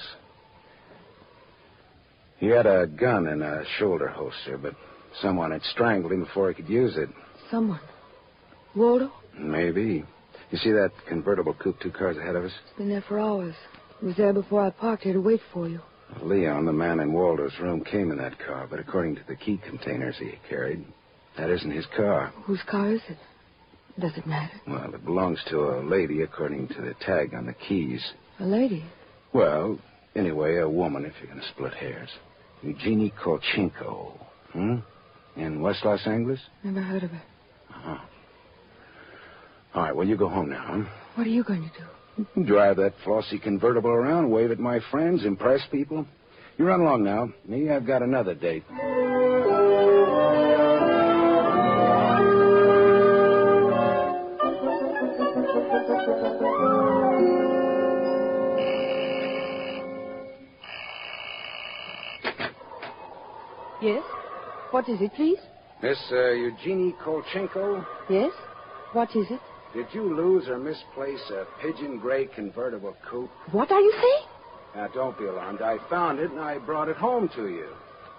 He 2.38 2.46
had 2.46 2.68
a 2.68 2.86
gun 2.86 3.26
in 3.26 3.42
a 3.42 3.64
shoulder 3.80 4.10
holster, 4.10 4.60
but 4.60 4.76
someone 5.20 5.50
had 5.50 5.64
strangled 5.64 6.12
him 6.12 6.26
before 6.26 6.50
he 6.50 6.54
could 6.54 6.70
use 6.70 6.96
it. 6.96 7.10
Someone. 7.50 7.82
Waldo? 8.76 9.12
Maybe. 9.38 10.04
You 10.52 10.58
see 10.58 10.72
that 10.72 10.92
convertible 11.08 11.54
coupe 11.54 11.80
two 11.80 11.92
cars 11.92 12.18
ahead 12.18 12.36
of 12.36 12.46
us? 12.46 12.52
It's 12.68 12.78
been 12.78 12.90
there 12.90 13.04
for 13.08 13.20
hours. 13.20 13.56
He 14.00 14.06
was 14.08 14.16
there 14.18 14.34
before 14.34 14.66
I 14.66 14.70
parked 14.70 15.04
here 15.04 15.14
to 15.14 15.22
wait 15.22 15.42
for 15.54 15.68
you. 15.68 15.82
Leon, 16.22 16.66
the 16.66 16.74
man 16.74 17.00
in 17.00 17.12
Waldo's 17.12 17.58
room, 17.60 17.84
came 17.84 18.12
in 18.12 18.18
that 18.20 18.38
car, 18.40 18.68
but 18.70 18.80
according 18.80 19.16
to 19.16 19.22
the 19.28 19.36
key 19.36 19.60
containers 19.68 20.16
he 20.18 20.34
carried, 20.48 20.86
that 21.38 21.50
isn't 21.50 21.72
his 21.72 21.86
car. 21.96 22.32
Whose 22.44 22.62
car 22.70 22.92
is 22.94 23.02
it? 23.10 23.18
Does 24.00 24.16
it 24.18 24.28
matter? 24.28 24.54
Well, 24.68 24.94
it 24.94 25.04
belongs 25.04 25.42
to 25.50 25.60
a 25.62 25.82
lady 25.82 26.22
according 26.22 26.68
to 26.70 26.82
the 26.82 26.94
tag 27.06 27.34
on 27.34 27.46
the 27.46 27.54
keys. 27.54 28.02
A 28.40 28.46
lady. 28.46 28.86
Well, 29.34 29.80
anyway, 30.16 30.58
a 30.58 30.70
woman 30.70 31.06
if 31.06 31.14
you're 31.20 31.32
going 31.32 31.42
to 31.42 31.48
split 31.48 31.74
hairs. 31.74 32.10
Eugenie 32.62 33.14
Kolchenko. 33.24 34.18
Hmm? 34.52 34.76
In 35.38 35.62
West 35.62 35.84
Los 35.86 36.06
Angeles? 36.06 36.40
Never 36.64 36.82
heard 36.82 37.04
of 37.04 37.12
her. 37.12 37.24
Uh-huh. 37.70 37.98
All 39.76 39.82
right, 39.82 39.94
well, 39.94 40.08
you 40.08 40.16
go 40.16 40.30
home 40.30 40.50
now, 40.50 40.64
huh? 40.66 40.90
What 41.16 41.28
are 41.28 41.30
you 41.30 41.44
going 41.44 41.70
to 41.70 42.26
do? 42.38 42.46
Drive 42.46 42.78
that 42.78 42.94
flossy 43.04 43.38
convertible 43.38 43.90
around, 43.90 44.30
wave 44.32 44.52
at 44.52 44.60
my 44.60 44.80
friends, 44.90 45.26
impress 45.26 45.60
people. 45.70 46.06
You 46.58 46.66
run 46.66 46.80
along 46.80 47.04
now. 47.04 47.34
Me, 47.46 47.70
I've 47.70 47.86
got 47.86 48.02
another 48.02 48.34
date. 48.34 48.64
Yes? 63.82 64.04
What 64.72 64.88
is 64.88 65.02
it, 65.02 65.14
please? 65.16 65.38
Miss 65.84 65.98
uh, 66.12 66.32
Eugenie 66.32 66.96
Kolchenko, 67.04 67.86
Yes? 68.10 68.32
What 68.94 69.14
is 69.14 69.26
it? 69.30 69.42
Did 69.76 69.88
you 69.94 70.16
lose 70.16 70.48
or 70.48 70.58
misplace 70.58 71.20
a 71.32 71.46
pigeon 71.62 72.00
gray 72.00 72.28
convertible 72.28 72.96
coupe? 73.10 73.30
What 73.52 73.72
are 73.72 73.82
you 73.82 73.94
saying? 73.94 74.28
Now, 74.76 74.88
don't 74.88 75.18
be 75.18 75.26
alarmed. 75.26 75.62
I 75.62 75.78
found 75.90 76.20
it 76.20 76.32
and 76.32 76.40
I 76.40 76.58
brought 76.60 76.88
it 76.88 76.96
home 76.96 77.30
to 77.36 77.48
you. 77.48 77.68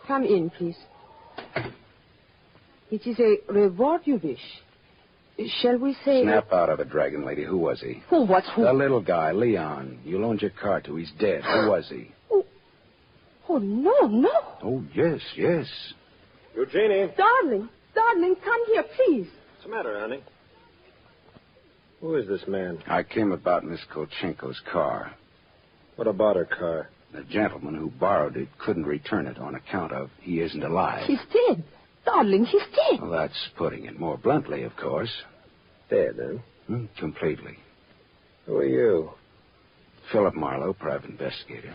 Come 0.06 0.24
in, 0.24 0.50
please. 0.50 0.76
It 2.90 3.06
is 3.06 3.18
a 3.18 3.52
reward 3.52 4.02
you 4.04 4.20
wish. 4.22 4.40
Shall 5.60 5.78
we 5.78 5.94
say... 6.04 6.22
Snap 6.22 6.52
out 6.52 6.68
of 6.70 6.80
it, 6.80 6.88
Dragon 6.88 7.24
Lady. 7.24 7.44
Who 7.44 7.58
was 7.58 7.80
he? 7.80 8.02
Who? 8.08 8.24
What's 8.24 8.48
who? 8.54 8.62
The 8.62 8.72
little 8.72 9.02
guy, 9.02 9.32
Leon. 9.32 9.98
You 10.04 10.18
loaned 10.18 10.40
your 10.42 10.50
car 10.52 10.80
to. 10.82 10.96
He's 10.96 11.10
dead. 11.18 11.42
Who 11.42 11.68
was 11.70 11.86
he? 11.90 12.10
Oh, 12.30 12.44
oh, 13.48 13.58
no, 13.58 14.06
no. 14.06 14.30
Oh, 14.62 14.84
yes, 14.94 15.20
yes. 15.36 15.66
Eugenie, 16.54 17.12
Darling, 17.18 17.68
darling, 17.94 18.36
come 18.42 18.66
here, 18.66 18.84
please. 18.96 19.26
What's 19.54 19.64
the 19.64 19.70
matter, 19.70 19.98
honey? 20.00 20.22
Who 22.00 22.14
is 22.16 22.28
this 22.28 22.46
man? 22.46 22.82
I 22.86 23.02
came 23.02 23.32
about 23.32 23.64
Miss 23.64 23.80
Kolchenko's 23.92 24.60
car. 24.70 25.14
What 25.96 26.06
about 26.06 26.36
her 26.36 26.44
car? 26.44 26.90
The 27.12 27.22
gentleman 27.22 27.74
who 27.74 27.90
borrowed 27.90 28.36
it 28.36 28.48
couldn't 28.58 28.84
return 28.84 29.26
it 29.26 29.38
on 29.38 29.54
account 29.54 29.92
of 29.92 30.10
he 30.20 30.40
isn't 30.40 30.62
alive. 30.62 31.04
He's 31.06 31.20
dead. 31.32 31.64
Darling, 32.04 32.44
he's 32.44 32.62
dead. 32.62 33.00
Well, 33.00 33.10
that's 33.10 33.48
putting 33.56 33.86
it 33.86 33.98
more 33.98 34.18
bluntly, 34.18 34.62
of 34.64 34.76
course. 34.76 35.12
Dead, 35.88 36.16
huh? 36.20 36.38
Hmm, 36.66 36.84
completely. 36.98 37.56
Who 38.44 38.56
are 38.56 38.66
you? 38.66 39.10
Philip 40.12 40.34
Marlowe, 40.34 40.74
private 40.74 41.10
investigator. 41.10 41.74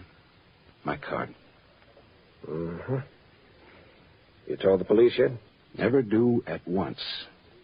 My 0.84 0.98
card. 0.98 1.34
Mm-hmm. 2.48 2.98
You 4.48 4.58
told 4.58 4.80
the 4.80 4.86
police 4.86 5.14
yet? 5.18 5.32
Never 5.78 6.02
do 6.02 6.44
at 6.48 6.66
once 6.68 7.00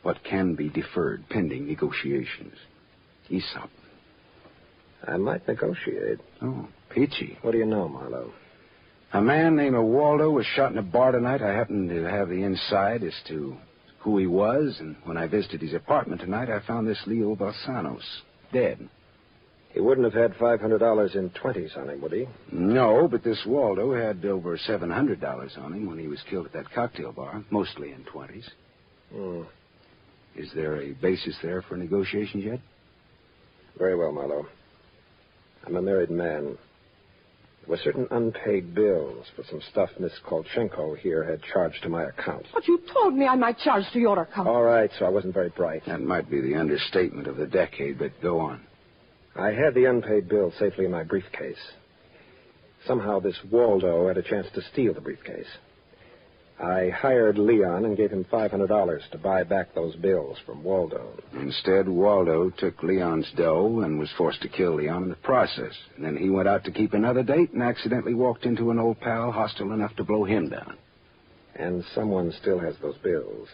what 0.08 0.24
can 0.24 0.56
be 0.56 0.70
deferred 0.70 1.22
pending 1.28 1.68
negotiations. 1.68 2.54
Aesop. 3.30 3.70
I 5.06 5.18
might 5.18 5.46
negotiate. 5.46 6.20
Oh, 6.42 6.70
peachy. 6.90 7.38
What 7.42 7.52
do 7.52 7.58
you 7.58 7.66
know, 7.66 7.90
Marlowe? 7.90 8.32
A 9.12 9.22
man 9.22 9.58
named 9.58 9.76
Waldo 9.76 10.30
was 10.30 10.46
shot 10.46 10.72
in 10.72 10.78
a 10.78 10.82
bar 10.82 11.12
tonight. 11.12 11.42
I 11.42 11.54
happen 11.54 11.90
to 11.90 12.10
have 12.10 12.30
the 12.30 12.42
inside 12.42 13.04
as 13.04 13.16
to 13.28 13.58
who 14.00 14.18
he 14.18 14.28
was, 14.28 14.78
and 14.80 14.96
when 15.04 15.18
I 15.18 15.28
visited 15.28 15.62
his 15.62 15.74
apartment 15.74 16.22
tonight, 16.22 16.50
I 16.50 16.66
found 16.66 16.88
this 16.88 17.04
Leo 17.06 17.36
Balsanos 17.36 18.22
dead. 18.54 18.88
He 19.74 19.82
wouldn't 19.82 20.06
have 20.06 20.32
had 20.32 20.40
$500 20.40 21.16
in 21.18 21.30
20s 21.32 21.78
on 21.78 21.90
him, 21.90 22.00
would 22.00 22.14
he? 22.14 22.28
No, 22.54 23.10
but 23.10 23.26
this 23.26 23.44
Waldo 23.46 23.94
had 23.94 24.24
over 24.24 24.58
$700 24.58 25.58
on 25.62 25.74
him 25.74 25.86
when 25.86 26.00
he 26.00 26.08
was 26.08 26.24
killed 26.30 26.46
at 26.46 26.54
that 26.54 26.72
cocktail 26.72 27.12
bar, 27.12 27.44
mostly 27.50 27.92
in 27.92 28.06
20s. 28.06 28.46
Hmm. 29.12 29.42
Is 30.38 30.52
there 30.54 30.80
a 30.80 30.94
basis 30.94 31.36
there 31.42 31.64
for 31.64 31.78
negotiations 31.78 32.44
yet? 32.44 32.60
Very 33.78 33.96
well, 33.96 34.12
Marlowe. 34.12 34.46
I'm 35.66 35.76
a 35.76 35.82
married 35.82 36.12
man. 36.12 36.58
There 37.62 37.70
were 37.70 37.78
certain 37.78 38.08
unpaid 38.12 38.76
bills 38.76 39.26
for 39.36 39.44
some 39.50 39.62
stuff 39.72 39.90
Miss 40.00 40.14
Kolchenko 40.26 40.98
here 40.98 41.24
had 41.24 41.42
charged 41.42 41.82
to 41.84 41.90
my 41.90 42.04
account. 42.04 42.46
But 42.54 42.68
you 42.68 42.80
told 42.94 43.16
me 43.16 43.26
I 43.26 43.36
might 43.36 43.58
charge 43.58 43.84
to 43.94 44.00
your 44.00 44.22
account. 44.22 44.48
All 44.48 44.64
right, 44.64 44.92
so 44.98 45.06
I 45.06 45.10
wasn't 45.10 45.34
very 45.34 45.50
bright. 45.50 45.84
That 45.88 46.02
might 46.02 46.30
be 46.30 46.40
the 46.40 46.56
understatement 46.56 47.28
of 47.28 47.38
the 47.38 47.48
decade, 47.48 47.98
but 47.98 48.12
go 48.22 48.40
on. 48.40 48.62
I 49.36 49.48
had 49.48 49.74
the 49.74 49.86
unpaid 49.86 50.30
bill 50.30 50.54
safely 50.60 50.86
in 50.86 50.92
my 50.92 51.04
briefcase. 51.04 51.58
Somehow 52.86 53.20
this 53.20 53.38
Waldo 53.52 54.08
had 54.08 54.18
a 54.18 54.24
chance 54.24 54.48
to 54.54 54.62
steal 54.72 54.94
the 54.94 55.02
briefcase. 55.02 55.48
I 56.60 56.90
hired 56.90 57.38
Leon 57.38 57.86
and 57.86 57.96
gave 57.96 58.10
him 58.10 58.26
$500 58.32 59.10
to 59.12 59.18
buy 59.20 59.44
back 59.44 59.76
those 59.76 59.96
bills 59.96 60.38
from 60.44 60.64
Waldo. 60.64 61.14
Instead, 61.34 61.88
Waldo 61.88 62.50
took 62.50 62.82
Leon's 62.82 63.32
dough 63.36 63.82
and 63.82 64.00
was 64.00 64.10
forced 64.18 64.42
to 64.42 64.50
kill 64.50 64.76
Leon 64.76 65.04
in 65.04 65.10
the 65.10 65.16
process. 65.18 65.74
And 65.96 66.04
then 66.04 66.18
he 66.18 66.30
went 66.30 66.48
out 66.48 66.64
to 66.64 66.72
keep 66.72 66.94
another 66.94 67.22
date 67.22 67.54
and 67.54 67.62
accidentally 67.62 68.16
walked 68.16 68.46
into 68.46 68.72
an 68.72 68.80
old 68.80 69.00
pal 69.00 69.32
hostile 69.32 69.72
enough 69.72 69.96
to 69.98 70.04
blow 70.04 70.24
him 70.24 70.50
down. 70.50 70.78
And 71.56 71.84
someone 71.94 72.34
still 72.42 72.58
has 72.60 72.76
those 72.82 72.98
bills. 72.98 73.50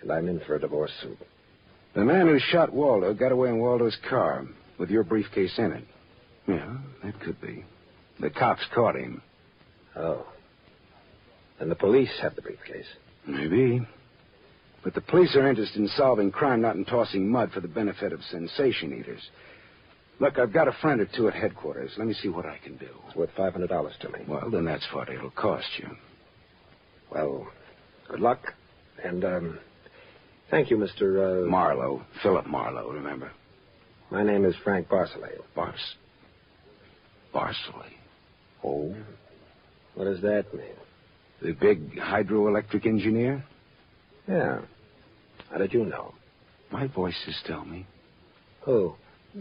And 0.00 0.10
I'm 0.10 0.28
in 0.28 0.40
for 0.40 0.54
a 0.54 0.60
divorce 0.60 0.92
suit. 1.02 1.18
The 1.94 2.04
man 2.04 2.28
who 2.28 2.38
shot 2.38 2.72
Waldo 2.72 3.12
got 3.12 3.32
away 3.32 3.50
in 3.50 3.58
Waldo's 3.58 3.96
car 4.08 4.46
with 4.78 4.88
your 4.88 5.04
briefcase 5.04 5.58
in 5.58 5.72
it. 5.72 5.84
Yeah, 6.46 6.78
that 7.04 7.20
could 7.20 7.40
be. 7.42 7.64
The 8.20 8.30
cops 8.30 8.62
caught 8.74 8.96
him. 8.96 9.20
Oh. 9.96 10.24
And 11.60 11.70
the 11.70 11.74
police 11.74 12.10
have 12.22 12.36
the 12.36 12.42
briefcase. 12.42 12.86
Maybe. 13.26 13.86
But 14.84 14.94
the 14.94 15.00
police 15.00 15.34
are 15.36 15.48
interested 15.48 15.80
in 15.80 15.88
solving 15.88 16.30
crime, 16.30 16.60
not 16.60 16.76
in 16.76 16.84
tossing 16.84 17.28
mud 17.30 17.50
for 17.52 17.60
the 17.60 17.68
benefit 17.68 18.12
of 18.12 18.22
sensation 18.30 18.96
eaters. 18.98 19.28
Look, 20.20 20.38
I've 20.38 20.52
got 20.52 20.68
a 20.68 20.72
friend 20.80 21.00
or 21.00 21.06
two 21.06 21.28
at 21.28 21.34
headquarters. 21.34 21.92
Let 21.96 22.06
me 22.06 22.14
see 22.14 22.28
what 22.28 22.46
I 22.46 22.58
can 22.62 22.76
do. 22.76 22.88
It's 23.06 23.16
worth 23.16 23.30
$500 23.36 23.98
to 23.98 24.08
me. 24.10 24.20
Well, 24.26 24.50
then 24.50 24.64
that's 24.64 24.86
what 24.92 25.08
it'll 25.08 25.30
cost 25.30 25.68
you. 25.78 25.88
Well, 27.10 27.48
good 28.08 28.20
luck. 28.20 28.40
And, 29.02 29.24
um, 29.24 29.58
thank 30.50 30.70
you, 30.70 30.76
Mr. 30.76 31.44
Uh... 31.44 31.48
Marlowe. 31.48 32.02
Philip 32.22 32.46
Marlowe, 32.46 32.90
remember? 32.90 33.30
My 34.10 34.24
name 34.24 34.44
is 34.44 34.54
Frank 34.64 34.88
Barsaly. 34.88 35.32
Bars. 35.54 35.94
Barsaly. 37.32 37.92
Oh? 38.64 38.94
What 39.94 40.04
does 40.04 40.20
that 40.22 40.52
mean? 40.52 40.66
The 41.40 41.52
big 41.52 41.96
hydroelectric 41.96 42.86
engineer? 42.86 43.44
Yeah. 44.28 44.60
How 45.50 45.58
did 45.58 45.72
you 45.72 45.84
know? 45.84 46.14
My 46.70 46.86
voices 46.88 47.40
tell 47.46 47.64
me. 47.64 47.86
Who? 48.62 48.94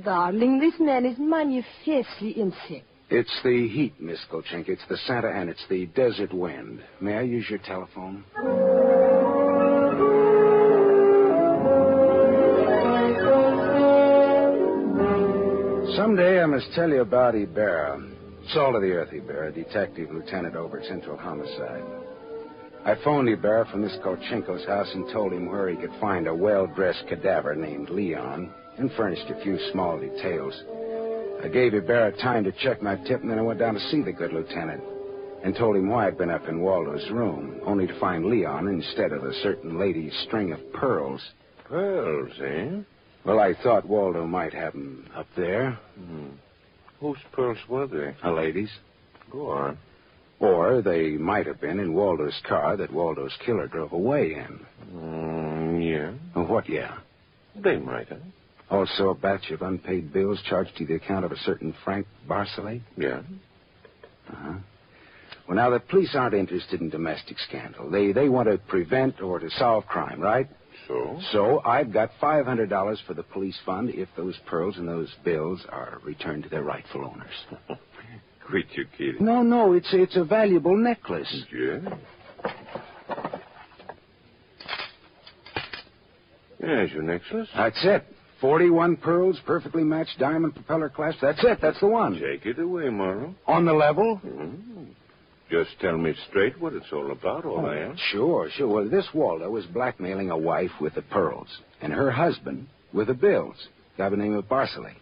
Darling, 0.03 0.59
this 0.59 0.79
man 0.79 1.05
is 1.05 1.17
manifestly 1.17 2.39
insane. 2.39 2.83
It's 3.09 3.31
the 3.43 3.67
heat, 3.67 3.99
Miss 3.99 4.19
Kolchenko. 4.31 4.69
It's 4.69 4.85
the 4.89 4.97
Santa 5.07 5.29
Ana. 5.29 5.51
It's 5.51 5.65
the 5.69 5.85
desert 5.87 6.33
wind. 6.33 6.81
May 7.01 7.15
I 7.15 7.21
use 7.21 7.49
your 7.49 7.59
telephone? 7.59 8.23
Someday 15.95 16.41
I 16.43 16.45
must 16.45 16.67
tell 16.75 16.89
you 16.89 17.01
about 17.01 17.33
Ibarra. 17.35 17.99
Salt 18.53 18.75
of 18.75 18.81
the 18.81 18.91
earth, 18.91 19.11
Ibarra, 19.11 19.51
detective 19.51 20.09
lieutenant 20.11 20.55
over 20.55 20.79
at 20.79 20.85
Central 20.85 21.17
Homicide. 21.17 21.83
I 22.85 22.95
phoned 23.03 23.27
Ibarra 23.27 23.65
from 23.69 23.81
Miss 23.81 23.97
Kolchenko's 24.01 24.65
house 24.65 24.89
and 24.93 25.11
told 25.11 25.33
him 25.33 25.47
where 25.47 25.67
he 25.69 25.75
could 25.75 25.91
find 25.99 26.27
a 26.27 26.33
well-dressed 26.33 27.03
cadaver 27.09 27.55
named 27.55 27.89
Leon 27.89 28.49
and 28.77 28.89
furnished 28.93 29.29
a 29.29 29.43
few 29.43 29.59
small 29.71 29.99
details. 29.99 30.53
I 31.43 31.49
gave 31.49 31.73
Ibarra 31.73 32.13
time 32.21 32.45
to 32.45 32.53
check 32.53 32.81
my 32.81 32.95
tip, 32.95 33.21
and 33.21 33.29
then 33.29 33.39
I 33.39 33.41
went 33.41 33.59
down 33.59 33.73
to 33.73 33.89
see 33.91 34.01
the 34.01 34.13
good 34.13 34.31
lieutenant 34.31 34.81
and 35.43 35.53
told 35.55 35.75
him 35.75 35.89
why 35.89 36.07
I'd 36.07 36.17
been 36.17 36.29
up 36.29 36.47
in 36.47 36.61
Waldo's 36.61 37.09
room, 37.11 37.59
only 37.65 37.85
to 37.85 37.99
find 37.99 38.25
Leon 38.25 38.69
instead 38.69 39.11
of 39.11 39.25
a 39.25 39.33
certain 39.43 39.77
lady's 39.77 40.13
string 40.25 40.53
of 40.53 40.73
pearls. 40.73 41.21
Pearls, 41.65 42.31
eh? 42.41 42.81
Well, 43.25 43.39
I 43.39 43.55
thought 43.61 43.85
Waldo 43.85 44.25
might 44.25 44.53
have 44.53 44.71
them 44.71 45.09
up 45.13 45.27
there. 45.35 45.77
Hmm. 45.97 46.27
Whose 46.99 47.17
pearls 47.31 47.57
were 47.69 47.87
they? 47.87 48.15
A 48.23 48.31
lady's. 48.31 48.71
Go 49.31 49.51
on. 49.51 49.77
Or 50.39 50.81
they 50.81 51.11
might 51.11 51.47
have 51.47 51.59
been 51.59 51.79
in 51.79 51.93
Waldo's 51.93 52.39
car 52.47 52.77
that 52.77 52.93
Waldo's 52.93 53.35
killer 53.45 53.67
drove 53.67 53.91
away 53.91 54.33
in. 54.33 54.65
Mm, 54.93 55.91
yeah. 56.35 56.41
What, 56.41 56.69
yeah? 56.69 56.97
They 57.55 57.77
might 57.77 58.09
have. 58.09 58.21
Also 58.69 59.09
a 59.09 59.15
batch 59.15 59.49
of 59.51 59.61
unpaid 59.61 60.13
bills 60.13 60.41
charged 60.47 60.75
to 60.77 60.85
the 60.85 60.95
account 60.95 61.25
of 61.25 61.31
a 61.31 61.37
certain 61.37 61.73
Frank 61.83 62.05
Barsaly? 62.27 62.81
Yeah. 62.97 63.21
Uh-huh. 64.29 64.53
Well, 65.47 65.55
now, 65.55 65.69
the 65.69 65.79
police 65.79 66.13
aren't 66.13 66.33
interested 66.33 66.81
in 66.81 66.89
domestic 66.89 67.37
scandal. 67.39 67.89
They, 67.89 68.11
they 68.11 68.27
want 68.27 68.49
to 68.49 68.57
prevent 68.57 69.21
or 69.21 69.39
to 69.39 69.49
solve 69.51 69.85
crime, 69.85 70.19
right? 70.19 70.47
So? 70.87 71.19
So 71.31 71.61
I've 71.65 71.91
got 71.91 72.11
$500 72.21 72.97
for 73.05 73.13
the 73.13 73.23
police 73.23 73.57
fund 73.65 73.89
if 73.89 74.09
those 74.15 74.37
pearls 74.45 74.77
and 74.77 74.87
those 74.87 75.13
bills 75.23 75.65
are 75.69 75.99
returned 76.03 76.43
to 76.43 76.49
their 76.49 76.63
rightful 76.63 77.05
owners. 77.05 77.57
Quit 78.47 78.65
your 78.73 78.85
kidding. 78.97 79.25
No, 79.25 79.41
no, 79.43 79.73
it's, 79.73 79.89
it's 79.91 80.15
a 80.15 80.23
valuable 80.23 80.77
necklace. 80.77 81.45
Yeah? 81.51 81.97
There's 86.59 86.91
your 86.91 87.03
necklace. 87.03 87.49
That's 87.55 87.83
it. 87.83 88.05
41 88.39 88.97
pearls, 88.97 89.39
perfectly 89.45 89.83
matched 89.83 90.19
diamond 90.19 90.53
propeller 90.53 90.89
clasp. 90.89 91.17
That's 91.21 91.43
it. 91.43 91.59
That's 91.61 91.79
the 91.79 91.87
one. 91.87 92.19
Take 92.19 92.45
it 92.45 92.59
away, 92.59 92.89
Morrow. 92.89 93.35
On 93.47 93.65
the 93.65 93.73
level? 93.73 94.21
Mm. 94.23 94.87
Just 95.49 95.79
tell 95.79 95.97
me 95.97 96.13
straight 96.29 96.59
what 96.59 96.73
it's 96.73 96.91
all 96.91 97.11
about, 97.11 97.45
all 97.45 97.65
I 97.65 97.77
oh, 97.77 97.91
ask. 97.91 97.99
Sure, 98.11 98.49
sure. 98.55 98.67
Well, 98.67 98.89
this 98.89 99.07
Waldo 99.13 99.49
was 99.49 99.65
blackmailing 99.67 100.29
a 100.29 100.37
wife 100.37 100.71
with 100.81 100.95
the 100.95 101.01
pearls, 101.03 101.47
and 101.81 101.93
her 101.93 102.11
husband 102.11 102.67
with 102.93 103.07
the 103.07 103.13
bills. 103.13 103.55
Guy 103.97 104.05
by 104.05 104.09
the 104.11 104.17
name 104.17 104.33
of 104.33 104.45
Barsaly. 104.45 104.93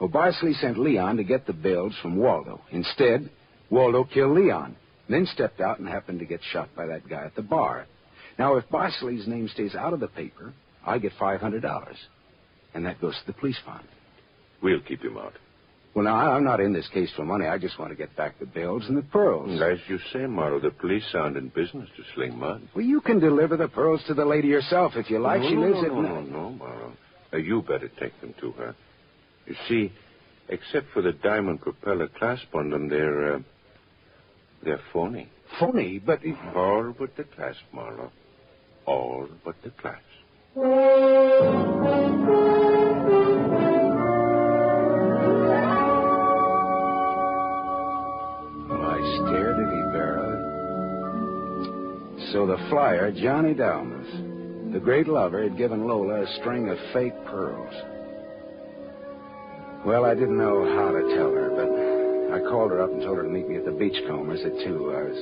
Well, 0.00 0.10
Barsaly 0.10 0.54
sent 0.60 0.78
Leon 0.78 1.16
to 1.16 1.24
get 1.24 1.46
the 1.46 1.52
bills 1.52 1.94
from 2.02 2.16
Waldo. 2.16 2.60
Instead, 2.70 3.30
Waldo 3.70 4.04
killed 4.04 4.36
Leon, 4.36 4.76
then 5.08 5.26
stepped 5.32 5.60
out 5.60 5.78
and 5.78 5.88
happened 5.88 6.18
to 6.18 6.26
get 6.26 6.40
shot 6.52 6.68
by 6.76 6.86
that 6.86 7.08
guy 7.08 7.24
at 7.24 7.34
the 7.34 7.42
bar. 7.42 7.86
Now, 8.38 8.56
if 8.56 8.68
Barsaly's 8.68 9.26
name 9.26 9.48
stays 9.48 9.74
out 9.74 9.94
of 9.94 10.00
the 10.00 10.08
paper, 10.08 10.52
I 10.84 10.98
get 10.98 11.12
$500. 11.18 11.94
And 12.74 12.84
that 12.84 13.00
goes 13.00 13.14
to 13.14 13.26
the 13.26 13.32
police 13.32 13.58
fund. 13.64 13.86
We'll 14.62 14.80
keep 14.80 15.02
him 15.02 15.16
out. 15.16 15.32
Well, 15.96 16.04
now, 16.04 16.32
I'm 16.32 16.44
not 16.44 16.60
in 16.60 16.74
this 16.74 16.86
case 16.88 17.10
for 17.16 17.24
money. 17.24 17.46
I 17.46 17.56
just 17.56 17.78
want 17.78 17.90
to 17.90 17.96
get 17.96 18.14
back 18.16 18.38
the 18.38 18.44
bills 18.44 18.84
and 18.86 18.98
the 18.98 19.02
pearls. 19.02 19.58
As 19.62 19.78
you 19.88 19.98
say, 20.12 20.26
Morrow, 20.26 20.60
the 20.60 20.70
police 20.70 21.06
aren't 21.14 21.38
in 21.38 21.48
business 21.48 21.88
to 21.96 22.02
sling 22.14 22.38
mud. 22.38 22.68
Well, 22.74 22.84
you 22.84 23.00
can 23.00 23.18
deliver 23.18 23.56
the 23.56 23.68
pearls 23.68 24.02
to 24.06 24.12
the 24.12 24.26
lady 24.26 24.48
yourself 24.48 24.92
if 24.94 25.08
you 25.08 25.18
like. 25.20 25.40
No, 25.40 25.48
she 25.48 25.56
lives 25.56 25.78
no, 25.80 25.84
at 25.86 25.92
no, 25.92 26.02
no, 26.02 26.20
no, 26.20 26.50
Morrow. 26.50 26.92
Uh, 27.32 27.38
you 27.38 27.62
better 27.62 27.90
take 27.98 28.20
them 28.20 28.34
to 28.42 28.52
her. 28.52 28.76
You 29.46 29.54
see, 29.66 29.90
except 30.50 30.88
for 30.92 31.00
the 31.00 31.12
diamond 31.12 31.62
propeller 31.62 32.08
clasp 32.08 32.54
on 32.54 32.68
them, 32.68 32.90
they're, 32.90 33.36
uh, 33.36 33.38
they're 34.62 34.82
phony. 34.92 35.30
Phony, 35.58 35.98
but... 35.98 36.20
All 36.54 36.94
but 36.98 37.16
the 37.16 37.24
clasp, 37.24 37.62
Marlowe. 37.72 38.12
All 38.84 39.28
but 39.42 39.54
the 39.64 39.70
clasp. 39.70 40.02
So 52.32 52.46
the 52.46 52.56
flyer, 52.70 53.12
Johnny 53.12 53.54
Dalmas, 53.54 54.72
the 54.72 54.80
great 54.80 55.06
lover, 55.06 55.42
had 55.42 55.56
given 55.56 55.86
Lola 55.86 56.22
a 56.22 56.26
string 56.40 56.68
of 56.68 56.78
fake 56.92 57.14
pearls. 57.26 57.74
Well, 59.84 60.04
I 60.04 60.14
didn't 60.14 60.36
know 60.36 60.64
how 60.74 60.90
to 60.90 61.14
tell 61.14 61.30
her, 61.30 61.50
but 61.50 62.34
I 62.34 62.40
called 62.50 62.72
her 62.72 62.82
up 62.82 62.90
and 62.90 63.02
told 63.02 63.18
her 63.18 63.22
to 63.22 63.28
meet 63.28 63.48
me 63.48 63.56
at 63.56 63.64
the 63.64 63.70
Beachcombers 63.70 64.44
at 64.44 64.52
two. 64.64 64.90
I 64.90 65.02
was 65.04 65.16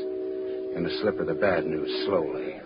going 0.72 0.84
to 0.84 0.98
slip 1.02 1.18
her 1.18 1.24
the 1.24 1.34
bad 1.34 1.66
news 1.66 2.06
slowly. 2.06 2.60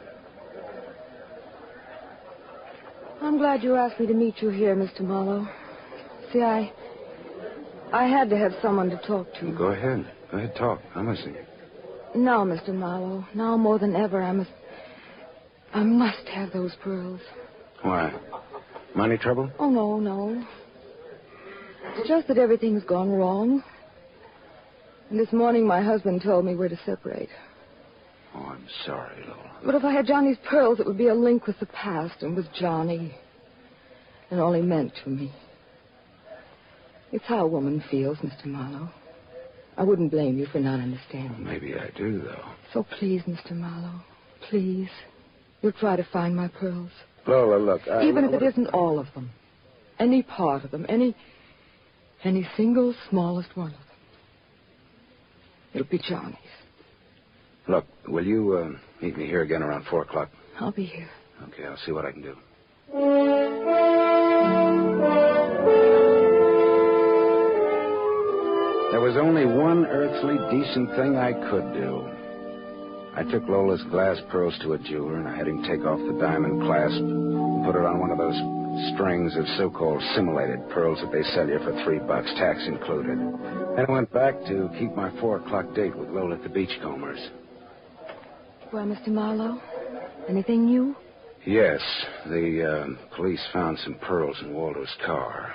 I'm 3.20 3.38
glad 3.38 3.64
you 3.64 3.74
asked 3.74 3.98
me 3.98 4.07
to 4.07 4.14
meet 4.14 4.40
you 4.40 4.51
here, 4.51 4.77
Mr. 4.77 5.01
Marlowe. 5.01 5.48
See, 6.33 6.40
I. 6.40 6.72
I 7.92 8.07
had 8.07 8.31
to 8.31 8.37
have 8.37 8.53
someone 8.62 8.90
to 8.90 8.98
talk 9.07 9.27
to. 9.40 9.51
Go 9.53 9.68
ahead. 9.68 10.07
Go 10.31 10.38
ahead, 10.38 10.55
talk. 10.55 10.81
I'm 10.94 11.09
listening. 11.09 11.48
Now, 12.14 12.44
Mr. 12.44 12.75
Marlowe, 12.75 13.27
now 13.35 13.57
more 13.57 13.79
than 13.79 13.94
ever, 13.94 14.23
I 14.23 14.33
must. 14.33 14.51
I 15.75 15.83
must 15.83 16.27
have 16.29 16.51
those 16.53 16.75
pearls. 16.83 17.21
Why? 17.83 18.12
Money 18.94 19.18
trouble? 19.18 19.51
Oh, 19.59 19.71
no, 19.71 20.01
no. 20.01 20.44
It's 21.97 22.09
just 22.09 22.27
that 22.29 22.38
everything's 22.38 22.85
gone 22.85 23.11
wrong. 23.11 23.62
And 25.11 25.21
this 25.21 25.33
morning, 25.33 25.66
my 25.66 25.83
husband 25.83 26.23
told 26.23 26.44
me 26.44 26.55
we're 26.55 26.68
to 26.68 26.81
separate. 26.87 27.29
Oh, 28.35 28.47
I'm 28.51 28.66
sorry, 28.87 29.23
Lola. 29.27 29.59
But 29.64 29.75
if 29.75 29.85
I 29.85 29.92
had 29.92 30.07
Johnny's 30.07 30.38
pearls, 30.49 30.81
it 30.81 30.87
would 30.87 30.99
be 30.99 31.09
a 31.09 31.14
link 31.14 31.47
with 31.47 31.59
the 31.61 31.66
past 31.66 32.23
and 32.23 32.35
with 32.35 32.47
Johnny. 32.59 33.14
And 34.31 34.40
all 34.40 34.53
he 34.53 34.62
meant 34.62 34.92
to 35.05 35.11
me. 35.11 35.33
It's 37.12 37.25
how 37.25 37.44
a 37.44 37.49
woman 37.49 37.83
feels, 37.90 38.18
Mr. 38.18 38.47
Marlowe. 38.47 38.90
I 39.79 39.85
wouldn't 39.85 40.11
blame 40.11 40.37
you 40.37 40.47
for 40.47 40.59
not 40.59 40.81
understanding. 40.81 41.45
Maybe 41.45 41.77
I 41.77 41.91
do, 41.97 42.19
though. 42.19 42.45
So 42.73 42.85
please, 42.99 43.23
Mr. 43.23 43.53
Marlowe, 43.53 44.01
please, 44.51 44.88
you'll 45.62 45.71
try 45.73 45.95
to 45.95 46.07
find 46.12 46.35
my 46.35 46.49
pearls. 46.49 46.91
Lola, 47.29 47.59
look, 47.62 47.83
I... 47.88 48.03
Even 48.03 48.25
if 48.25 48.35
it 48.35 48.43
isn't 48.43 48.67
all 48.75 48.99
of 48.99 49.07
them. 49.14 49.31
Any 50.01 50.23
part 50.25 50.64
of 50.64 50.73
them. 50.73 50.85
Any... 50.88 51.14
Any 52.25 52.49
single 52.57 52.93
smallest 53.09 53.57
one 53.57 53.69
of 53.69 53.75
them. 53.75 53.83
It'll 55.75 55.87
be 55.87 55.99
Johnny's. 55.99 56.37
Look, 57.69 57.85
will 58.09 58.27
you 58.27 58.55
uh, 58.55 59.05
meet 59.05 59.17
me 59.17 59.27
here 59.27 59.43
again 59.43 59.62
around 59.62 59.87
4 59.87 60.03
o'clock? 60.03 60.31
I'll 60.59 60.73
be 60.73 60.87
here. 60.87 61.09
Okay, 61.45 61.64
I'll 61.64 61.79
see 61.87 61.93
what 61.93 62.05
I 62.05 62.11
can 62.11 62.23
do. 62.23 62.35
There 68.90 69.01
was 69.01 69.18
only 69.18 69.44
one 69.44 69.85
earthly 69.85 70.38
decent 70.51 70.88
thing 70.96 71.16
I 71.16 71.35
could 71.51 71.74
do. 71.74 72.09
I 73.14 73.22
took 73.22 73.46
Lola's 73.46 73.83
glass 73.90 74.16
pearls 74.31 74.59
to 74.62 74.72
a 74.72 74.79
jeweler, 74.79 75.16
and 75.16 75.29
I 75.29 75.37
had 75.37 75.46
him 75.46 75.62
take 75.62 75.85
off 75.85 75.98
the 75.98 76.18
diamond 76.18 76.62
clasp 76.62 76.96
and 76.96 77.66
put 77.66 77.77
it 77.77 77.85
on 77.85 77.98
one 78.01 78.11
of 78.11 78.16
those 78.16 78.38
strings 78.94 79.37
of 79.37 79.44
so-called 79.59 80.03
simulated 80.14 80.70
pearls 80.70 81.01
that 81.03 81.12
they 81.12 81.22
sell 81.35 81.46
you 81.46 81.59
for 81.59 81.77
three 81.85 81.98
bucks, 81.98 82.33
tax 82.38 82.64
included. 82.66 83.18
Then 83.77 83.85
I 83.87 83.92
went 83.92 84.11
back 84.11 84.35
to 84.46 84.70
keep 84.79 84.94
my 84.94 85.11
four 85.20 85.37
o'clock 85.37 85.74
date 85.74 85.94
with 85.94 86.09
Lola 86.09 86.37
at 86.37 86.42
the 86.42 86.48
Beachcombers. 86.48 87.20
Well, 88.72 88.87
Mr. 88.87 89.09
Marlowe, 89.09 89.61
anything 90.29 90.64
new? 90.64 90.96
Yes, 91.44 91.81
the 92.27 92.64
uh, 92.64 93.16
police 93.16 93.44
found 93.53 93.79
some 93.81 93.96
pearls 93.96 94.37
in 94.40 94.55
Waldo's 94.55 94.96
car. 95.05 95.53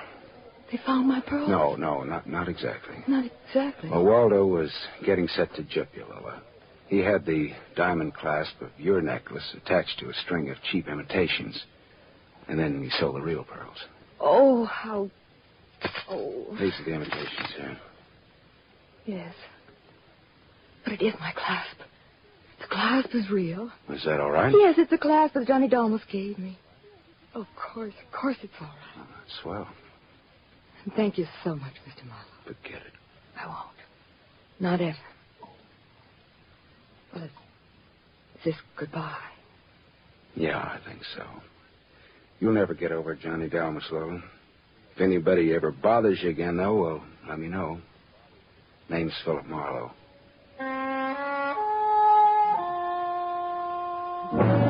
They 0.73 0.79
found 0.87 1.07
my 1.07 1.21
pearls? 1.21 1.47
No, 1.47 1.75
no, 1.75 2.01
not 2.01 2.25
not 2.27 2.49
exactly. 2.49 2.95
Not 3.07 3.25
exactly. 3.47 3.91
Well, 3.91 4.03
Waldo 4.03 4.47
was 4.47 4.71
getting 5.05 5.27
set 5.27 5.53
to 5.53 5.61
jip 5.61 5.89
you, 5.95 6.03
Lola. 6.09 6.41
He 6.87 6.97
had 6.97 7.27
the 7.27 7.51
diamond 7.75 8.15
clasp 8.15 8.59
of 8.59 8.69
your 8.79 8.99
necklace 8.99 9.55
attached 9.55 9.99
to 9.99 10.09
a 10.09 10.13
string 10.25 10.49
of 10.49 10.57
cheap 10.71 10.87
imitations. 10.87 11.63
And 12.47 12.57
then 12.57 12.81
he 12.81 12.89
sold 12.99 13.17
the 13.17 13.21
real 13.21 13.43
pearls. 13.43 13.77
Oh, 14.19 14.65
how. 14.65 15.11
Oh. 16.09 16.47
These 16.59 16.73
are 16.79 16.85
the 16.85 16.93
imitations, 16.95 17.49
sir. 17.55 17.77
Yes. 19.05 19.35
But 20.85 20.93
it 20.93 21.03
is 21.03 21.13
my 21.19 21.33
clasp. 21.33 21.77
The 22.61 22.67
clasp 22.67 23.13
is 23.13 23.29
real. 23.29 23.71
Is 23.89 24.03
that 24.05 24.19
all 24.19 24.31
right? 24.31 24.51
Yes, 24.51 24.75
it's 24.79 24.89
the 24.89 24.97
clasp 24.97 25.35
that 25.35 25.45
Johnny 25.47 25.67
Dalmas 25.67 26.01
gave 26.11 26.39
me. 26.39 26.57
Of 27.35 27.45
course, 27.55 27.93
of 28.07 28.19
course 28.19 28.37
it's 28.41 28.53
all 28.59 28.67
right. 28.67 28.97
Oh, 28.97 29.07
that's 29.19 29.41
swell. 29.43 29.67
And 30.83 30.93
thank 30.95 31.17
you 31.17 31.25
so 31.43 31.55
much, 31.55 31.73
Mr. 31.87 32.05
Marlowe. 32.07 32.23
Forget 32.45 32.81
it. 32.81 32.93
I 33.39 33.47
won't. 33.47 33.59
Not 34.59 34.81
ever. 34.81 34.97
Well, 37.13 37.23
is, 37.23 37.29
is 37.29 38.43
this 38.45 38.55
goodbye? 38.77 39.17
Yeah, 40.35 40.57
I 40.57 40.79
think 40.87 41.01
so. 41.15 41.23
You'll 42.39 42.53
never 42.53 42.73
get 42.73 42.91
over 42.91 43.15
Johnny 43.15 43.47
Dalmas, 43.47 43.85
Lola. 43.91 44.21
If 44.95 45.01
anybody 45.01 45.53
ever 45.53 45.71
bothers 45.71 46.21
you 46.21 46.29
again, 46.29 46.57
though, 46.57 46.81
well, 46.81 47.03
let 47.27 47.39
me 47.39 47.47
know. 47.47 47.79
Name's 48.89 49.13
Philip 49.23 49.45
Marlowe. 49.45 49.91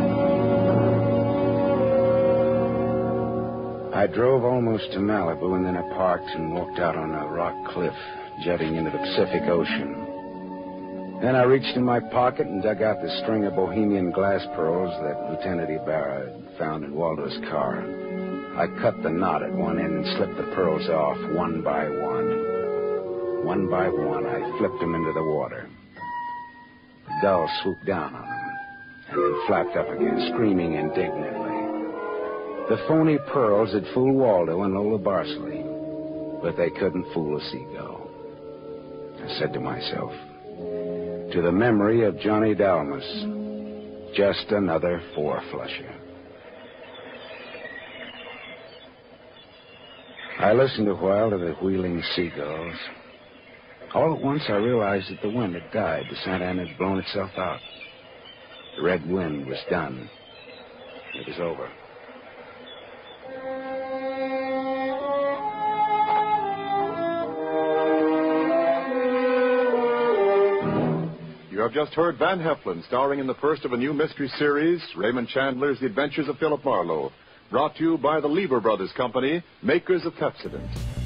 I 4.04 4.08
drove 4.08 4.44
almost 4.44 4.92
to 4.92 5.00
Malibu, 5.00 5.56
and 5.56 5.66
then 5.66 5.78
I 5.78 5.94
parked 5.96 6.28
and 6.36 6.54
walked 6.54 6.78
out 6.78 6.98
on 6.98 7.16
a 7.16 7.26
rock 7.26 7.56
cliff 7.72 7.94
jutting 8.44 8.76
into 8.76 8.92
the 8.92 8.98
Pacific 8.98 9.44
Ocean. 9.44 11.20
Then 11.22 11.38
I 11.38 11.44
reached 11.44 11.78
in 11.78 11.86
my 11.86 12.02
pocket 12.02 12.48
and 12.48 12.62
dug 12.62 12.82
out 12.82 13.02
the 13.02 13.22
string 13.24 13.46
of 13.46 13.56
Bohemian 13.56 14.12
glass 14.12 14.46
pearls 14.58 14.92
that 15.04 15.32
Lieutenant 15.32 15.72
Ibarra 15.72 16.34
had 16.34 16.58
found 16.60 16.84
in 16.84 16.94
Waldo's 16.94 17.38
car. 17.50 17.80
I 18.60 18.68
cut 18.82 19.02
the 19.04 19.10
knot 19.10 19.42
at 19.42 19.54
one 19.54 19.80
end 19.80 19.96
and 19.96 20.18
slipped 20.18 20.36
the 20.36 20.54
pearls 20.54 20.89
off 20.89 21.18
one 21.32 21.62
by 21.62 21.88
one. 21.88 23.46
One 23.46 23.70
by 23.70 23.88
one, 23.88 24.26
I 24.26 24.58
flipped 24.58 24.82
them 24.82 24.96
into 24.96 25.13
the 25.13 25.24
water. 25.24 25.70
The 27.08 27.20
gull 27.22 27.50
swooped 27.63 27.86
down 27.86 28.13
on 28.13 28.28
them 28.28 28.58
and 29.12 29.24
then 29.24 29.48
flapped 29.48 29.78
up 29.78 29.88
again, 29.88 30.30
screaming 30.34 30.74
indignantly. 30.74 31.43
The 32.69 32.78
phony 32.88 33.17
pearls 33.32 33.73
had 33.73 33.86
fooled 33.93 34.15
Waldo 34.15 34.63
and 34.63 34.73
Lola 34.73 34.97
Barsaly, 34.97 35.63
but 36.41 36.56
they 36.56 36.69
couldn't 36.69 37.12
fool 37.13 37.38
a 37.38 37.41
seagull. 37.52 38.10
I 39.21 39.28
said 39.38 39.54
to 39.54 39.60
myself, 39.60 40.12
to 41.34 41.41
the 41.41 41.52
memory 41.52 42.06
of 42.06 42.17
Johnny 42.19 42.56
Dalmas, 42.56 43.04
just 44.15 44.52
another 44.52 45.02
four-flusher. 45.13 45.93
I 50.39 50.54
listened 50.54 50.88
a 50.88 50.95
while 50.95 51.32
to 51.32 51.38
the 51.38 51.54
wheeling 51.62 52.02
seagulls. 52.15 52.76
All 53.93 54.15
at 54.15 54.21
once 54.21 54.43
I 54.47 54.54
realized 54.54 55.12
that 55.12 55.21
the 55.21 55.30
wind 55.30 55.56
had 55.56 55.71
died. 55.71 56.06
The 56.10 56.15
Santa 56.23 56.45
Ana 56.45 56.65
had 56.65 56.78
blown 56.78 56.99
itself 56.99 57.32
out. 57.38 57.60
The 58.78 58.84
red 58.84 59.10
wind 59.10 59.47
was 59.47 59.60
done. 59.69 60.10
It 61.13 61.28
was 61.28 61.39
over. 61.39 61.69
Have 71.63 71.71
just 71.71 71.93
heard 71.93 72.17
Van 72.17 72.39
Heflin 72.39 72.86
starring 72.88 73.19
in 73.19 73.26
the 73.26 73.36
first 73.36 73.63
of 73.63 73.71
a 73.71 73.78
new 73.78 73.93
mystery 73.93 74.28
series, 74.38 74.82
Raymond 74.97 75.30
Chandler's 75.30 75.80
The 75.80 75.86
Adventures 75.86 76.28
of 76.28 76.38
Philip 76.38 76.62
Marlowe, 76.65 77.13
brought 77.49 77.78
to 77.78 77.84
you 77.84 77.97
by 77.97 78.19
the 78.19 78.28
Lever 78.28 78.60
Brothers 78.60 78.91
Company, 78.97 79.41
makers 79.62 80.06
of 80.06 80.12
Pepsodent. 80.15 81.03